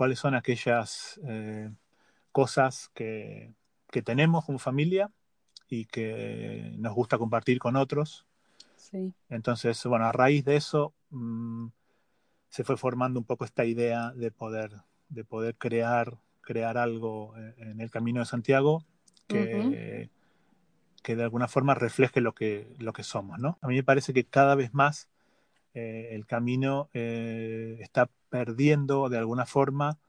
[0.02, 1.70] cuáles son aquellas eh,
[2.32, 3.54] cosas que,
[3.92, 5.12] que, tenemos como familia
[5.70, 8.26] y que nos gusta compartir con otros.
[8.78, 9.14] Sí.
[9.30, 11.68] Entonces, bueno, a raíz de eso mm,
[12.50, 14.72] se fue formando un poco esta idea de poder,
[15.10, 18.84] de poder crear, crear algo en el Camino de Santiago
[19.28, 20.10] que,
[21.04, 23.60] que de alguna forma refleje lo que, lo que somos, ¿no?
[23.62, 25.10] A mí me parece que cada vez más
[25.76, 30.00] eh, el camino eh, está perdiendo de alguna forma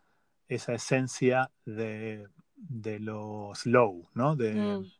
[0.49, 4.37] esa esencia de, de lo slow, ¿no?
[4.37, 4.93] De, mm.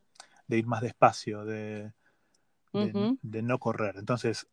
[0.49, 1.93] de ir más despacio, de,
[2.73, 3.95] de, no correr.
[3.97, 4.49] Entonces,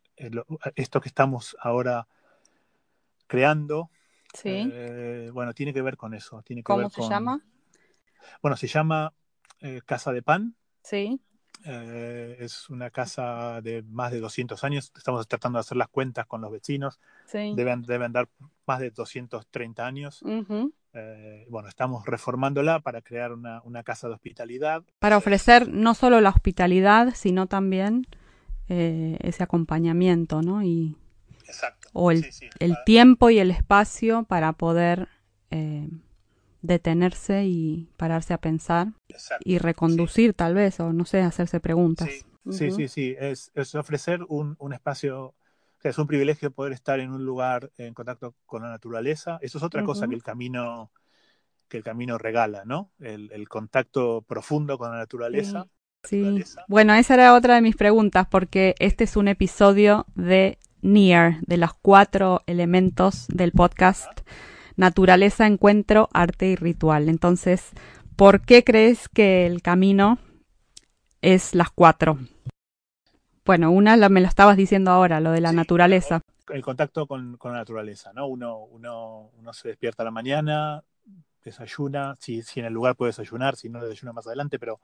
[0.76, 2.06] esto que estamos ahora
[3.26, 3.90] creando,
[4.44, 6.40] eh, bueno, tiene que ver con eso.
[6.42, 7.44] Tiene que ¿Cómo se llama?
[8.40, 9.12] Bueno, se llama
[9.58, 10.54] eh, Casa de Pan.
[10.84, 11.20] Sí.
[11.64, 14.92] Es una casa de más de 200 años.
[14.96, 17.00] Estamos tratando de hacer las cuentas con los vecinos.
[17.26, 17.52] Sí.
[17.54, 18.28] Deben, deben dar
[18.66, 20.22] más de 230 años.
[20.22, 24.82] bueno, estamos reformándola para crear una, una, casa de hospitalidad.
[24.98, 28.06] Para ofrecer no solo la hospitalidad, sino también
[28.68, 30.62] ese acompañamiento, ¿no?
[30.62, 30.96] Y
[31.92, 32.24] o el,
[32.58, 35.08] el tiempo y el espacio para poder
[35.50, 35.88] eh,
[36.62, 38.88] detenerse y pararse a pensar
[39.44, 42.08] y reconducir tal vez, o no sé, hacerse preguntas.
[42.50, 45.34] Sí, sí, sí, Es, ofrecer un, un espacio
[45.82, 49.38] es un privilegio poder estar en un lugar en contacto con la naturaleza.
[49.40, 50.90] Eso es otra cosa que el camino
[51.68, 52.90] que el camino regala, ¿no?
[52.98, 55.68] El, el contacto profundo con la naturaleza.
[56.02, 56.42] Sí.
[56.66, 61.58] Bueno, esa era otra de mis preguntas, porque este es un episodio de Near, de
[61.58, 64.22] los cuatro elementos del podcast
[64.80, 67.10] Naturaleza, Encuentro, Arte y Ritual.
[67.10, 67.68] Entonces,
[68.16, 70.18] ¿por qué crees que el camino
[71.20, 72.18] es las cuatro?
[73.44, 76.22] Bueno, una me lo estabas diciendo ahora, lo de la naturaleza.
[76.48, 78.26] El contacto con, la naturaleza, ¿no?
[78.26, 80.82] Uno, uno, uno se despierta a la mañana,
[81.44, 84.80] desayuna, si, si en el lugar puede desayunar, si no desayuna más adelante, pero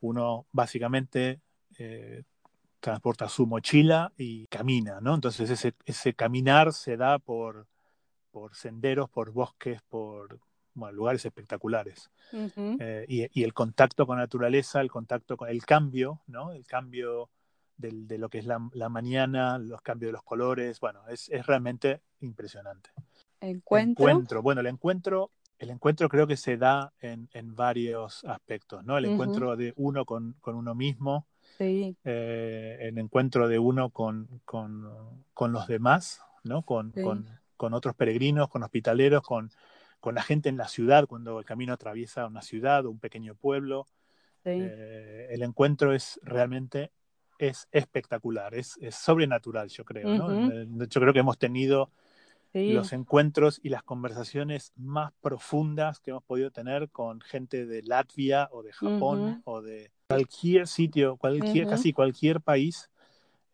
[0.00, 1.38] uno básicamente
[1.78, 2.24] eh,
[2.80, 5.14] transporta su mochila y camina, ¿no?
[5.14, 7.68] Entonces ese, ese caminar se da por,
[8.34, 10.40] por senderos, por bosques, por
[10.92, 12.10] lugares espectaculares.
[12.32, 16.50] Eh, y, el contacto con la naturaleza, el contacto con el cambio, ¿no?
[16.50, 17.30] El cambio
[17.76, 22.00] de lo que es la, mañana, los cambios de los colores, bueno, es, es realmente
[22.22, 22.90] impresionante.
[23.40, 24.08] ¿Encuentro?
[24.08, 24.42] Encuentro.
[24.42, 28.98] Bueno, el encuentro, el encuentro creo que se da en, en varios aspectos, ¿no?
[28.98, 31.28] El encuentro de uno con, con uno mismo,
[31.60, 36.62] eh, el encuentro de uno con, con, los demás, ¿no?
[36.62, 39.50] Con, con, otros peregrinos, con hospitaleros, con,
[40.00, 43.34] con la gente en la ciudad, cuando el camino atraviesa una ciudad o un pequeño
[43.34, 43.88] pueblo.
[44.44, 46.90] Eh, el encuentro es realmente
[47.38, 50.14] es espectacular, es, es sobrenatural, yo creo.
[50.14, 50.50] ¿no?
[50.50, 51.90] Eh, yo creo que hemos tenido
[52.54, 58.48] los encuentros y las conversaciones más profundas que hemos podido tener con gente de Latvia
[58.52, 62.90] o de Japón o de cualquier sitio, cualquier, casi cualquier país.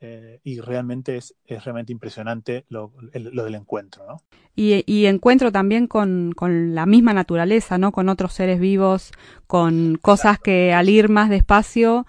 [0.03, 4.23] Eh, y realmente es, es, realmente impresionante lo, lo del encuentro, ¿no?
[4.57, 7.93] Y, y encuentro también con, con, la misma naturaleza, ¿no?
[7.93, 9.13] Con otros seres vivos,
[9.47, 12.07] con cosas que al ir más despacio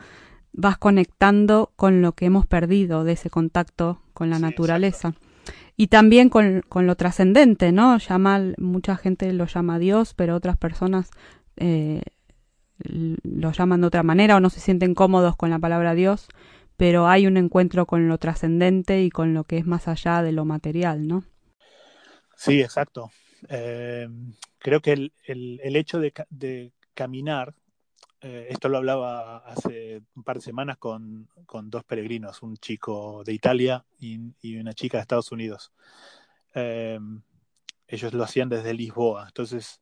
[0.53, 5.13] vas conectando con lo que hemos perdido de ese contacto con la naturaleza
[5.75, 7.97] y también con, con lo trascendente, ¿no?
[7.97, 11.09] Llama, mucha gente lo llama Dios, pero otras personas
[11.57, 12.03] eh,
[12.77, 16.27] lo llaman de otra manera o no se sienten cómodos con la palabra Dios,
[16.81, 20.31] pero hay un encuentro con lo trascendente y con lo que es más allá de
[20.31, 21.23] lo material, ¿no?
[22.35, 23.11] Sí, exacto.
[23.49, 24.09] Eh,
[24.57, 27.53] creo que el, el, hecho de, de caminar
[28.21, 33.23] eh, esto lo hablaba hace un par de semanas con, con dos peregrinos, un chico
[33.23, 35.71] de Italia y, una chica de Estados Unidos.
[36.55, 36.97] Eh,
[37.87, 39.25] ellos lo hacían desde Lisboa.
[39.27, 39.81] Entonces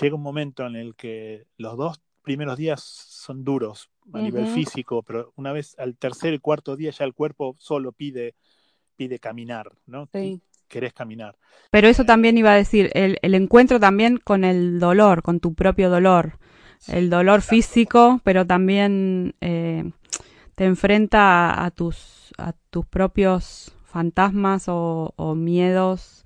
[0.00, 5.02] llega un momento en el que los dos primeros días son duros a nivel físico,
[5.02, 8.34] pero una vez al tercer y cuarto día ya el cuerpo solo pide,
[8.96, 10.08] pide caminar, ¿no?
[10.12, 10.40] Sí.
[10.68, 11.36] Querés caminar.
[11.70, 15.54] Pero eso también iba a decir, el, el encuentro también con el dolor, con tu
[15.54, 16.38] propio dolor
[16.88, 19.90] el dolor físico, pero también eh,
[20.54, 26.24] te enfrenta a, tus, a tus propios fantasmas o, miedos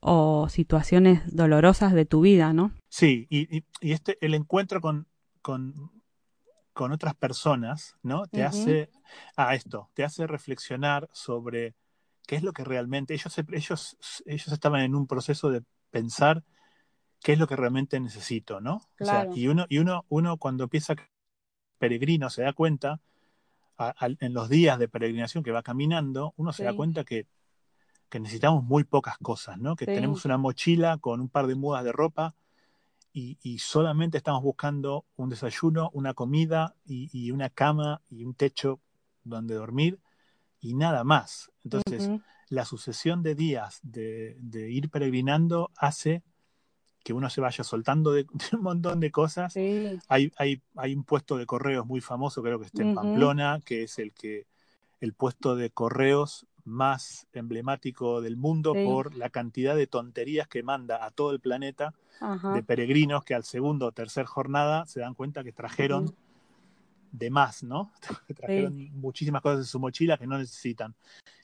[0.00, 2.72] o situaciones dolorosas de tu vida, ¿no?
[2.88, 5.06] Sí, y, este, el encuentro con,
[5.42, 5.90] con,
[6.78, 8.26] con, otras personas, ¿no?
[8.28, 8.90] Te hace
[9.36, 11.74] a esto, te hace reflexionar sobre
[12.26, 16.44] qué es lo que realmente ellos, ellos, ellos estaban en un proceso de pensar
[17.20, 18.80] qué es lo que realmente necesito, ¿no?
[19.34, 20.94] y uno, y uno, uno cuando empieza
[21.78, 23.00] peregrino se da cuenta,
[24.20, 27.26] en los días de peregrinación que va caminando, uno se da cuenta que,
[28.12, 29.76] necesitamos muy pocas cosas, ¿no?
[29.76, 32.34] Que tenemos una mochila con un par de mudas de ropa
[33.18, 38.80] y, solamente estamos buscando un desayuno, una comida y, una cama y un techo
[39.24, 39.98] donde dormir
[40.60, 41.50] y nada más.
[41.64, 42.10] Entonces,
[42.48, 44.36] la sucesión de días de,
[44.70, 46.22] ir peregrinando hace
[47.02, 49.56] que uno se vaya soltando de, un montón de cosas.
[49.56, 53.84] Hay, hay, hay, un puesto de correos muy famoso, creo que está en Pamplona, que
[53.84, 54.46] es el que
[55.00, 61.04] el puesto de correos más emblemático del mundo por la cantidad de tonterías que manda
[61.04, 61.94] a todo el planeta
[62.54, 66.14] de peregrinos que al segundo o tercer jornada se dan cuenta que trajeron
[67.12, 67.90] de más, ¿no?
[68.36, 70.94] Trajeron muchísimas cosas en su mochila que no necesitan.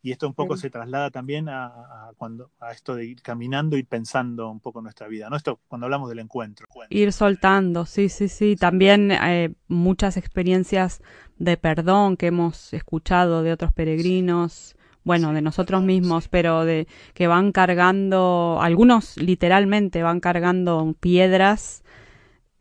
[0.02, 3.82] Y esto un poco se traslada también a, cuando, a esto de ir caminando y
[3.82, 5.36] pensando un poco nuestra vida, ¿no?
[5.36, 6.66] Esto cuando hablamos del encuentro.
[6.90, 8.56] Ir soltando, sí, sí, sí.
[8.56, 11.00] También eh, muchas experiencias
[11.38, 14.76] de perdón que hemos escuchado de otros peregrinos.
[15.04, 21.84] Bueno, de nosotros mismos, pero de que van cargando, algunos literalmente van cargando piedras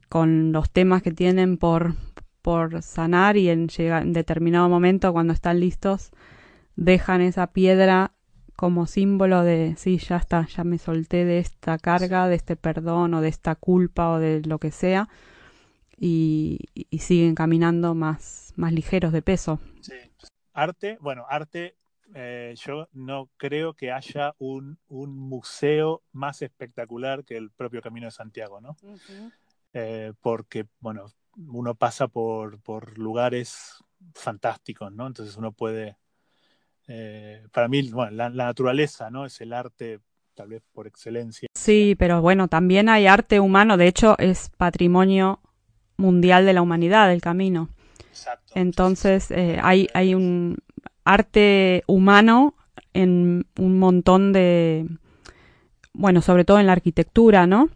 [0.09, 1.95] con los temas que tienen por,
[2.41, 6.11] por sanar y en, en determinado momento, cuando están listos,
[6.75, 8.11] dejan esa piedra
[8.55, 13.13] como símbolo de, sí, ya está, ya me solté de esta carga, de este perdón
[13.15, 15.09] o de esta culpa o de lo que sea,
[15.97, 16.59] y,
[16.99, 19.59] siguen caminando más, más ligeros de peso.
[19.81, 19.93] Sí.
[20.53, 21.75] Arte, bueno, arte,
[22.15, 28.07] eh, yo no creo que haya un, un, museo más espectacular que el propio Camino
[28.07, 28.75] de Santiago, ¿no?
[29.73, 35.07] Eh, porque, bueno, uno pasa por, por lugares fantásticos, ¿no?
[35.07, 35.97] Entonces uno puede,
[36.87, 39.25] eh, para mí, bueno, la, naturaleza, ¿no?
[39.25, 39.99] Es el arte
[40.35, 41.47] tal vez por excelencia.
[41.55, 45.39] Sí, pero bueno, también hay arte humano, de hecho es patrimonio
[45.97, 47.69] mundial de la humanidad el camino.
[48.09, 48.53] Exacto.
[48.55, 50.57] Entonces eh, hay, hay un
[51.05, 52.55] arte humano
[52.93, 54.87] en un montón de,
[55.93, 57.69] bueno, sobre todo en la arquitectura, ¿no?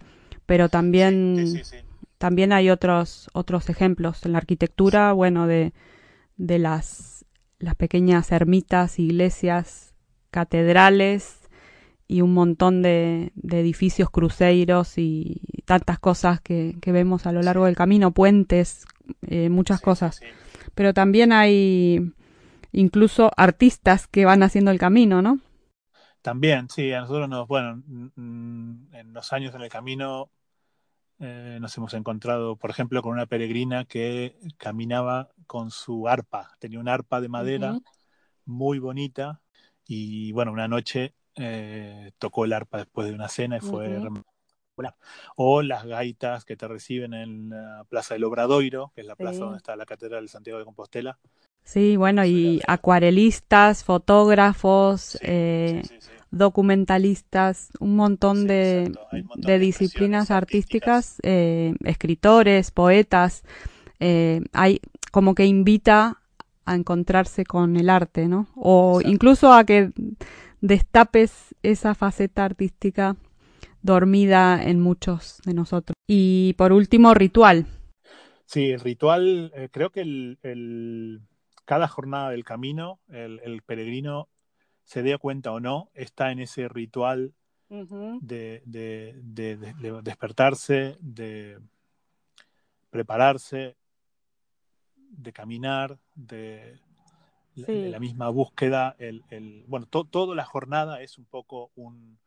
[0.45, 1.47] Pero también...
[1.47, 1.77] sí, sí,
[2.17, 5.73] también hay otros, otros ejemplos en la arquitectura, bueno, de,
[6.35, 7.25] de las,
[7.59, 9.93] las pequeñas ermitas, iglesias,
[10.31, 11.39] catedrales
[12.07, 17.41] y un montón de, de edificios cruceros y tantas cosas que, que, vemos a lo
[17.41, 18.85] largo del camino, puentes,
[19.27, 20.21] eh, muchas cosas.
[20.73, 22.13] Pero también hay
[22.71, 25.39] incluso artistas que van haciendo el camino, ¿no?
[26.21, 30.29] También, sí, a nosotros nos, bueno, en los años en el camino
[31.19, 36.51] eh, nos hemos encontrado, por ejemplo, con una peregrina que caminaba con su arpa.
[36.59, 37.79] Tenía una arpa de madera
[38.45, 39.41] muy bonita
[39.85, 43.99] y bueno, una noche eh, tocó el arpa después de una cena y fue...
[45.35, 49.39] O las gaitas que te reciben en la Plaza del Obradoiro, que es la plaza
[49.39, 51.17] donde está la Catedral de Santiago de Compostela.
[51.67, 55.81] Sí, bueno, y acuarelistas, fotógrafos, eh,
[56.31, 58.93] documentalistas, un montón, de,
[59.35, 63.43] de, disciplinas artísticas, eh, escritores, poetas.
[63.99, 64.79] Eh, hay
[65.11, 66.21] como que invita
[66.63, 68.47] a encontrarse con el arte, ¿no?
[68.55, 69.91] O incluso a que
[70.61, 73.17] destapes esa faceta artística
[73.81, 75.95] dormida en muchos de nosotros.
[76.07, 77.65] Y por último, ritual.
[78.45, 81.19] Sí, el ritual, eh, creo que el,
[81.67, 84.29] cada jornada del camino, el, el peregrino
[84.85, 87.33] se dé cuenta o no, está en ese ritual
[88.21, 88.63] de,
[90.01, 91.59] despertarse, de
[92.89, 93.75] prepararse,
[94.95, 96.79] de caminar, de,
[97.55, 98.95] la misma búsqueda.
[98.97, 102.17] El, el bueno, toda la jornada es un poco un,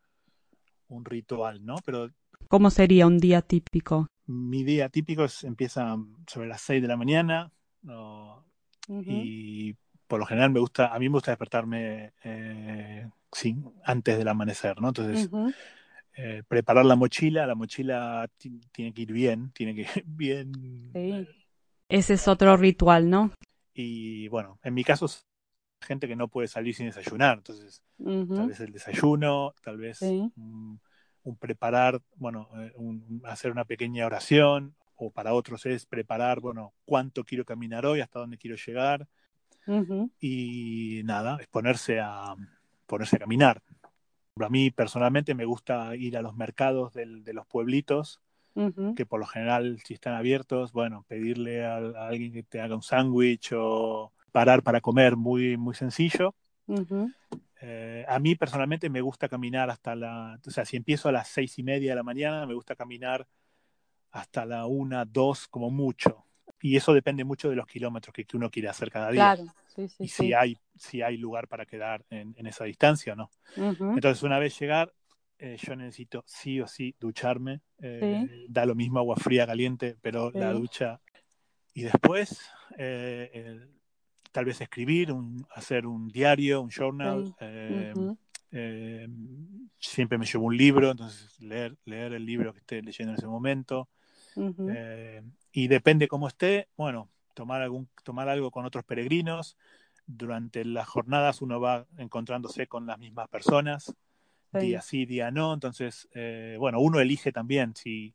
[0.89, 1.77] un ritual, ¿no?
[1.87, 2.11] Pero
[2.49, 4.07] ¿Cómo sería un día típico?
[4.27, 7.51] Mi día típico es, empieza sobre las 6 de la mañana
[9.07, 9.77] y
[10.07, 13.09] por lo general me gusta, a mí me gusta despertarme eh,
[13.85, 14.89] antes del amanecer, ¿no?
[14.89, 15.31] Entonces,
[16.17, 18.29] eh, preparar la mochila, la mochila
[18.73, 20.91] tiene que ir bien, tiene que ir bien.
[20.93, 21.29] Sí.
[21.89, 23.33] Ese es otro ritual, ¿no?
[23.73, 25.07] Y bueno, en mi caso,
[25.81, 30.81] gente que no puede salir sin desayunar, entonces, tal vez el desayuno, tal vez un,
[31.39, 32.73] preparar, bueno, eh,
[33.25, 38.19] hacer una pequeña oración, o para otros es preparar, bueno, cuánto quiero caminar hoy, hasta
[38.19, 39.09] dónde quiero llegar
[40.21, 42.35] y nada, es ponerse a,
[42.87, 43.63] ponerse a caminar.
[44.37, 48.21] A mí personalmente me gusta ir a los mercados del, de los pueblitos,
[48.95, 51.77] que por lo general si están abiertos, bueno, pedirle a,
[52.09, 56.35] alguien que te haga un sándwich o parar para comer, muy, muy sencillo.
[57.63, 61.29] Eh, a mí personalmente me gusta caminar hasta la, o sea, si empiezo a las
[61.29, 63.27] seis y media de la mañana, me gusta caminar
[64.13, 66.25] hasta la una, dos como mucho.
[66.63, 69.35] y eso depende mucho de los kilómetros que, uno quiere hacer cada día.
[69.35, 73.17] Claro, sí, sí, y si hay si hay lugar para quedar en, esa distancia o
[73.17, 73.31] no.
[73.57, 74.93] Entonces, una vez llegar,
[75.39, 77.61] eh, yo necesito sí o sí ducharme.
[77.81, 81.01] Eh, da lo mismo agua fría, caliente, pero la ducha.
[81.75, 82.41] Y después,
[82.79, 83.61] eh,
[84.33, 87.35] tal vez escribir, un, hacer un diario, un journal.
[89.79, 93.27] siempre me llevo un libro, entonces leer, leer el libro que esté leyendo en ese
[93.27, 93.89] momento.
[95.53, 99.57] Y depende cómo esté, bueno, tomar, algún, tomar algo con otros peregrinos.
[100.07, 103.95] Durante las jornadas uno va encontrándose con las mismas personas
[104.59, 105.55] día sí, día no.
[105.55, 108.15] Entonces, eh, bueno, uno elige también si,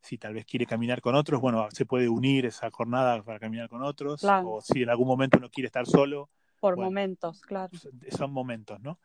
[0.00, 3.68] si tal vez quiere caminar con otros, bueno, se puede unir esa jornada para caminar
[3.68, 6.28] con otros, o si en algún momento uno quiere estar solo.
[6.60, 7.76] Por momentos, claro.
[8.10, 8.98] Son momentos, ¿no?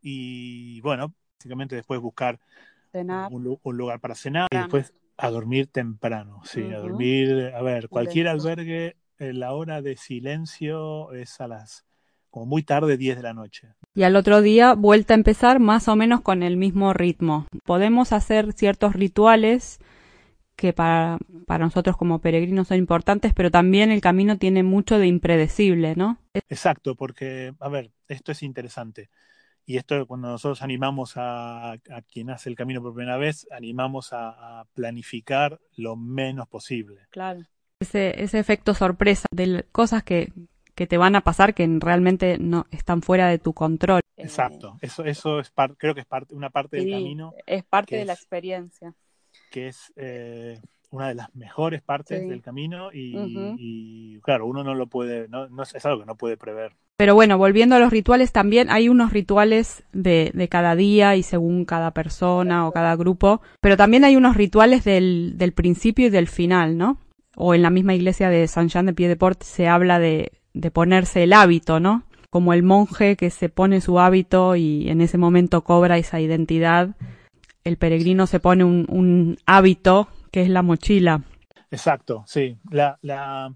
[0.00, 2.38] Y bueno, básicamente después buscar
[2.92, 8.28] un, lugar para cenar y después a dormir temprano, sí, a dormir, a ver, cualquier
[8.28, 11.84] albergue, eh, la hora de silencio es a las
[12.32, 13.68] como muy tarde, 10 de la noche.
[13.94, 17.46] Y al otro día vuelta a empezar más o menos con el mismo ritmo.
[17.64, 19.78] Podemos hacer ciertos rituales
[20.56, 25.08] que para, para nosotros como peregrinos son importantes, pero también el camino tiene mucho de
[25.08, 26.18] impredecible, ¿no?
[26.48, 29.10] Exacto, porque, a ver, esto es interesante.
[29.72, 31.76] Y esto cuando nosotros animamos a,
[32.12, 37.06] quien hace el camino por primera vez, animamos a, planificar lo menos posible.
[37.08, 37.40] Claro.
[37.80, 40.30] Ese, ese efecto sorpresa de cosas que,
[40.74, 44.02] que te van a pasar que realmente no están fuera de tu control.
[44.18, 47.32] Exacto, eso, eso es creo que es parte, una parte del camino.
[47.46, 48.94] Es parte de la experiencia.
[49.50, 50.60] Que es eh,
[50.90, 55.62] una de las mejores partes del camino y, claro, uno no lo puede, no, no,
[55.62, 56.76] es algo que no puede prever.
[57.02, 61.24] Pero bueno, volviendo a los rituales, también hay unos rituales de, de cada día y
[61.24, 66.28] según cada persona o cada grupo, pero también hay unos rituales del, principio y del
[66.28, 66.98] final, ¿no?
[67.34, 70.30] O en la misma iglesia de San Jean de Pied-de-Port se habla de
[70.72, 72.04] ponerse el hábito, ¿no?
[72.30, 76.90] Como el monje que se pone su hábito y en ese momento cobra esa identidad,
[77.64, 81.22] el peregrino se pone un, hábito que es la mochila.
[81.72, 82.58] Exacto, sí.
[82.70, 83.52] La,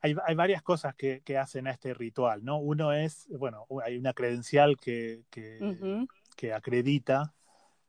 [0.00, 2.58] hay, hay, varias cosas que, que, hacen a este ritual, ¿no?
[2.58, 7.34] Uno es, bueno, hay una credencial que, que, que acredita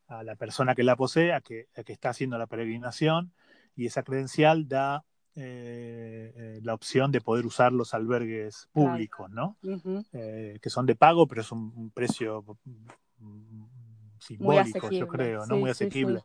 [0.08, 3.32] a la persona que la posee, a que, a que está haciendo la peregrinación,
[3.76, 5.06] y esa credencial da
[5.36, 9.58] eh, eh, la opción de poder usar los albergues públicos, ¿no?
[10.12, 12.44] Eh, que son de pago, pero es un, precio
[13.20, 13.64] mm,
[14.20, 15.58] simbólico, yo creo, ¿no?
[15.58, 16.24] Muy asequible.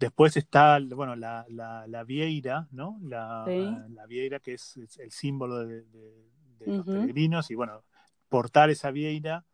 [0.00, 2.98] Después está, bueno, la, la, vieira, ¿no?
[3.02, 5.84] La, la, vieira que es, el símbolo de,
[6.66, 7.84] los peregrinos y, bueno,
[8.28, 9.44] portar esa vieira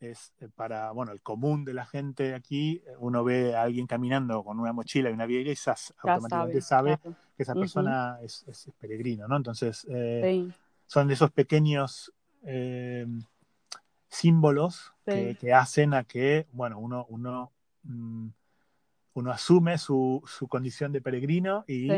[0.00, 3.88] es eh, para, bueno, el común de la gente aquí, eh, uno ve a alguien
[3.88, 6.98] caminando con una mochila y una vieja y automáticamente sabe,
[7.36, 9.36] que esa persona es, peregrino, ¿no?
[9.36, 10.48] Entonces, eh,
[10.86, 12.12] son de esos pequeños
[14.08, 17.50] símbolos que, hacen a que, bueno, uno, uno,
[17.82, 18.28] mm,
[19.18, 21.88] uno asume su, su, condición de peregrino y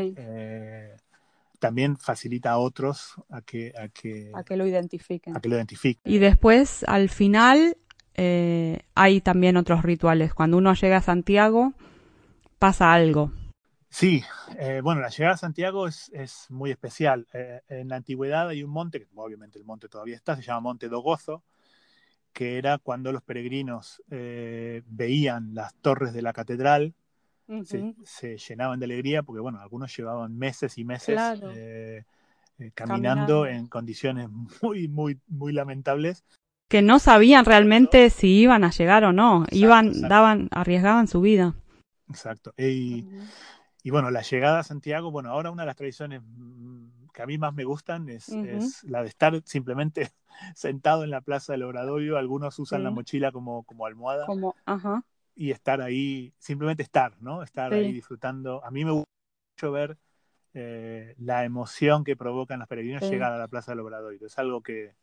[1.61, 5.37] también facilita a otros a que, a que, a que lo identifiquen.
[5.37, 6.11] A que lo identifiquen.
[6.11, 7.77] Y después, al final,
[8.15, 10.33] eh, hay también otros rituales.
[10.33, 11.73] Cuando uno llega a Santiago,
[12.59, 13.31] pasa algo.
[13.89, 14.23] Sí,
[14.57, 16.11] eh, bueno, la llegada a Santiago es,
[16.49, 17.27] muy especial.
[17.31, 20.61] Eh, en la antigüedad hay un monte, que obviamente el monte todavía está, se llama
[20.61, 21.43] Monte do Gozo,
[22.33, 26.95] que era cuando los peregrinos veían las torres de la catedral,
[27.65, 31.19] se, llenaban de alegría, porque bueno, algunos llevaban meses y meses
[32.73, 34.29] caminando en condiciones
[34.61, 36.23] muy, muy, muy lamentables
[36.71, 41.53] que no sabían realmente si iban a llegar o no, iban, daban, arriesgaban su vida.
[42.09, 42.53] Exacto.
[42.57, 43.09] Y,
[43.91, 47.37] bueno, la llegada a Santiago, bueno, ahora una de las tradiciones mm, que a mí
[47.37, 48.29] más me gustan es,
[48.83, 50.11] la de estar simplemente
[50.55, 52.17] sentado en la plaza del Obradorio.
[52.17, 54.25] Algunos usan la mochila como, como almohada.
[54.25, 55.03] Como, ajá.
[55.35, 57.43] Y estar ahí, simplemente estar, ¿no?
[57.43, 58.63] Estar ahí disfrutando.
[58.63, 59.09] A mí me gusta
[59.55, 59.97] mucho ver
[60.53, 64.27] eh, la emoción que provocan los peregrinos llegar a la plaza del Obradorio.
[64.27, 64.95] Es algo que,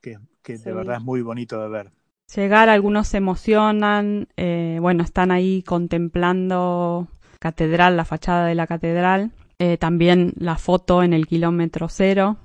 [0.00, 0.18] que,
[0.58, 1.90] de verdad es muy bonito de ver.
[2.34, 7.08] Llegar, algunos se emocionan, eh, bueno, están ahí contemplando
[7.38, 12.36] catedral, la fachada de la catedral, eh, también la foto en el kilómetro cero,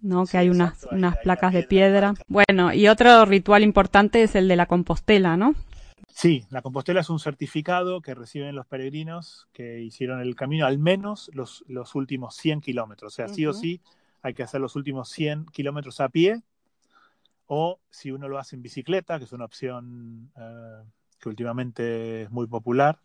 [0.00, 0.26] ¿no?
[0.26, 2.14] que hay unas, unas placas de piedra.
[2.28, 5.54] Bueno, y otro ritual importante es el de la Compostela, ¿no?
[6.16, 10.78] Sí, la Compostela es un certificado que reciben los peregrinos que hicieron el camino al
[10.78, 13.12] menos los, los últimos 100 kilómetros.
[13.12, 13.82] O sea, sí o sí
[14.22, 16.40] hay que hacer los últimos 100 kilómetros a pie
[17.48, 20.84] o si uno lo hace en bicicleta, que es una opción eh,
[21.20, 22.98] que últimamente es muy popular,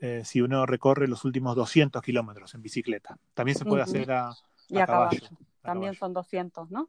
[0.00, 3.18] eh, si uno recorre los últimos 200 kilómetros en bicicleta.
[3.34, 4.34] También se puede hacer a,
[4.86, 5.20] caballo.
[5.60, 6.88] También son 200, ¿no?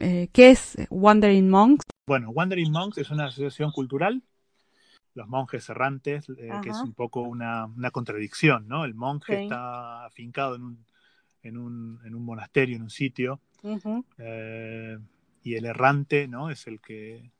[0.00, 1.84] Eh, ¿Qué es Wandering Monks?
[2.04, 4.24] Bueno, Wandering Monks es una asociación cultural
[5.14, 8.84] los monjes errantes, eh, que es un poco una, contradicción, ¿no?
[8.84, 10.84] El monje está afincado en un,
[11.42, 13.40] en, un, en un monasterio, en un sitio,
[14.18, 14.98] eh,
[15.42, 16.50] y el errante, ¿no?
[16.50, 17.30] Es el que...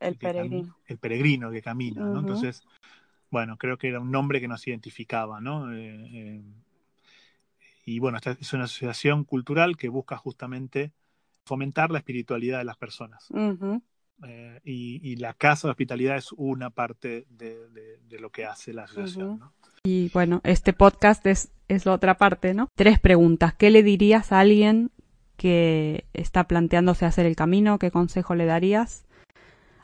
[0.00, 0.76] El, peregrino.
[0.86, 2.20] el peregrino que camina, ¿no?
[2.20, 2.62] Entonces,
[3.30, 5.74] bueno, creo que era un nombre que nos identificaba, ¿no?
[5.74, 6.40] Eh,
[7.84, 10.92] y bueno, esta es una asociación cultural que busca justamente
[11.44, 13.26] fomentar la espiritualidad de las personas.
[14.26, 19.40] Eh, y, la casa de hospitalidad es una parte de, lo que hace la asociación.
[19.84, 22.68] Y bueno, este podcast es, es la otra parte, ¿no?
[22.74, 23.54] Tres preguntas.
[23.54, 24.90] ¿Qué le dirías a alguien
[25.36, 27.78] que está planteándose hacer el camino?
[27.78, 29.06] ¿Qué consejo le darías?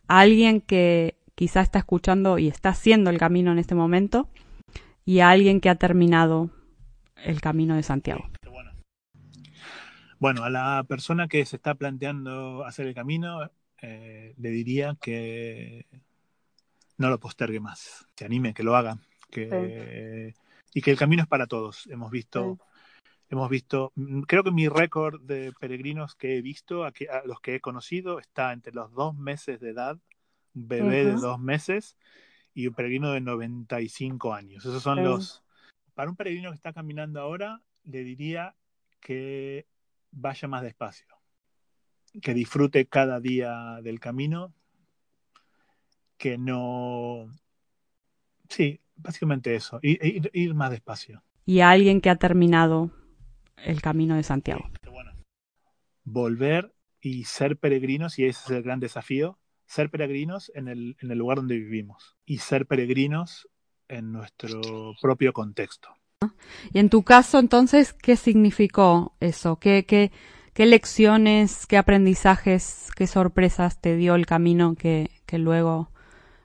[0.09, 4.29] A alguien que quizá está escuchando y está haciendo el camino en este momento
[5.05, 6.51] y a alguien que ha terminado
[7.17, 8.25] el camino de Santiago.
[8.51, 8.73] bueno.
[10.19, 13.51] bueno, a la persona que se está planteando hacer el camino,
[13.87, 15.87] eh, le diría que
[16.97, 18.99] no lo postergue más, se anime, que lo haga,
[19.31, 20.33] que,
[20.73, 21.87] y que el camino es para todos.
[21.89, 22.59] Hemos visto,
[23.29, 26.93] hemos visto, mm, creo que mi récord de peregrinos que he visto, a,
[27.27, 29.99] los que he conocido, está entre los dos meses de edad,
[30.55, 31.99] un bebé de dos meses
[32.55, 34.65] y un peregrino de 95 años.
[34.65, 35.43] Esos son los...
[35.95, 38.57] Para un peregrino que está caminando ahora, le diría
[39.01, 39.67] que
[40.11, 41.14] vaya más despacio
[42.23, 44.53] que disfrute cada día del camino,
[46.17, 47.27] que no...
[48.49, 51.23] Sí, básicamente eso, ir, ir, más despacio.
[51.47, 52.91] Y a alguien que ha terminado
[53.57, 54.65] el camino de Santiago.
[56.05, 61.11] Volver y ser peregrinos, y ese es el gran desafío, ser peregrinos en el, en
[61.11, 63.49] el lugar donde vivimos y ser peregrinos
[63.89, 65.89] en nuestro propio contexto.
[66.73, 69.59] Y en tu caso, entonces, ¿qué significó eso?
[69.59, 70.13] ¿Qué, qué,
[70.55, 75.91] ¿Qué lecciones, qué aprendizajes, qué sorpresas te dio el camino que, luego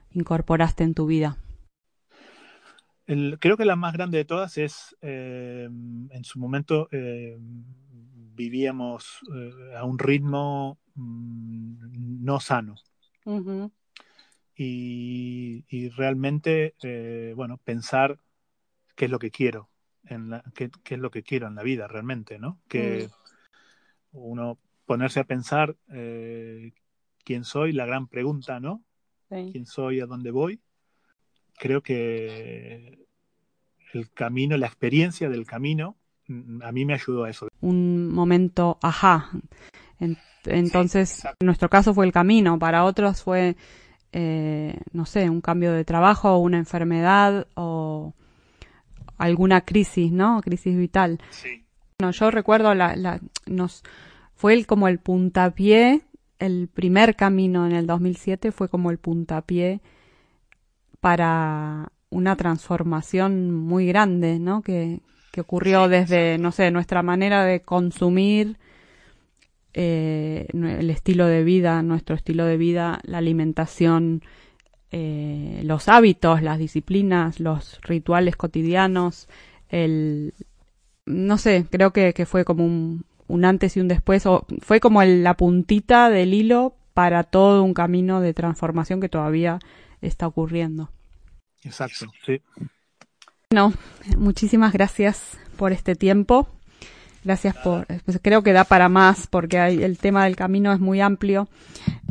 [0.09, 1.37] incorporaste en tu vida?
[3.39, 9.75] creo que la más grande de todas es, eh, en su momento eh, vivíamos eh,
[9.77, 12.75] a un ritmo mm, no sano.
[14.55, 16.73] y, realmente,
[17.35, 18.19] bueno, pensar
[18.95, 19.69] qué es lo que quiero,
[20.05, 22.59] en la, qué, es lo que quiero en la vida realmente, ¿no?
[22.67, 23.18] Que, mm
[24.11, 26.71] uno ponerse a pensar eh,
[27.23, 28.83] quién soy, la gran pregunta, ¿no?
[29.27, 30.59] ¿Quién soy, a dónde voy?
[31.59, 33.05] Creo que
[33.93, 35.95] el camino, la experiencia del camino,
[36.27, 37.47] mm, a mí me ayudó a eso.
[37.61, 39.29] Un momento, ajá.
[40.45, 43.55] entonces, en nuestro caso fue el camino, para otros fue,
[44.11, 48.15] eh, no sé, un cambio de trabajo, una enfermedad o
[49.19, 50.41] alguna crisis, ¿no?
[50.41, 51.19] Crisis vital.
[51.29, 51.65] Sí.
[51.99, 53.83] No, yo recuerdo la, la nos
[54.33, 56.01] fue el, como el puntapié,
[56.39, 59.81] el primer camino en el 2007 fue como el puntapié
[61.01, 64.61] para una transformación muy grande, ¿no?
[64.61, 65.01] Que,
[65.33, 68.57] que ocurrió desde, no sé, nuestra manera de consumir,
[69.73, 74.23] eh, el estilo de vida, nuestro estilo de vida, la alimentación,
[74.91, 79.27] eh, los hábitos, las disciplinas, los rituales cotidianos,
[79.67, 80.33] el,
[81.09, 85.03] no sé, creo que, fue como un, un, antes y un después, o fue como
[85.03, 89.59] la puntita del hilo para todo un camino de transformación que todavía
[90.01, 90.91] está ocurriendo.
[91.63, 92.41] Exacto, sí.
[93.49, 93.73] Bueno,
[94.17, 96.47] muchísimas gracias por este tiempo.
[97.23, 100.79] Gracias por, pues creo que da para más porque hay, el tema del camino es
[100.79, 101.49] muy amplio.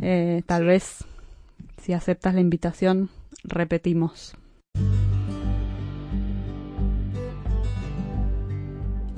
[0.01, 1.05] Eh, tal vez
[1.81, 3.09] si aceptas la invitación,
[3.43, 4.35] repetimos.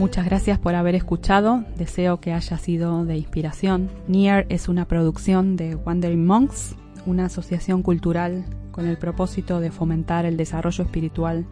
[0.01, 3.87] Muchas gracias por haber escuchado, deseo que haya sido de inspiración.
[4.07, 6.75] Near es una producción de Wandering Monks,
[7.05, 11.45] una asociación cultural con el propósito de fomentar el desarrollo espiritual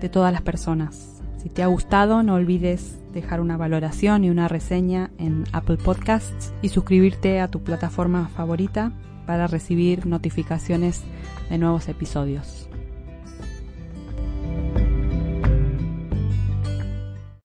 [0.00, 1.22] de todas las personas.
[1.40, 6.52] Si te ha gustado, no olvides dejar una valoración y una reseña en Apple Podcasts
[6.60, 8.90] y suscribirte a tu plataforma favorita
[9.26, 11.02] para recibir notificaciones
[11.50, 12.61] de nuevos episodios.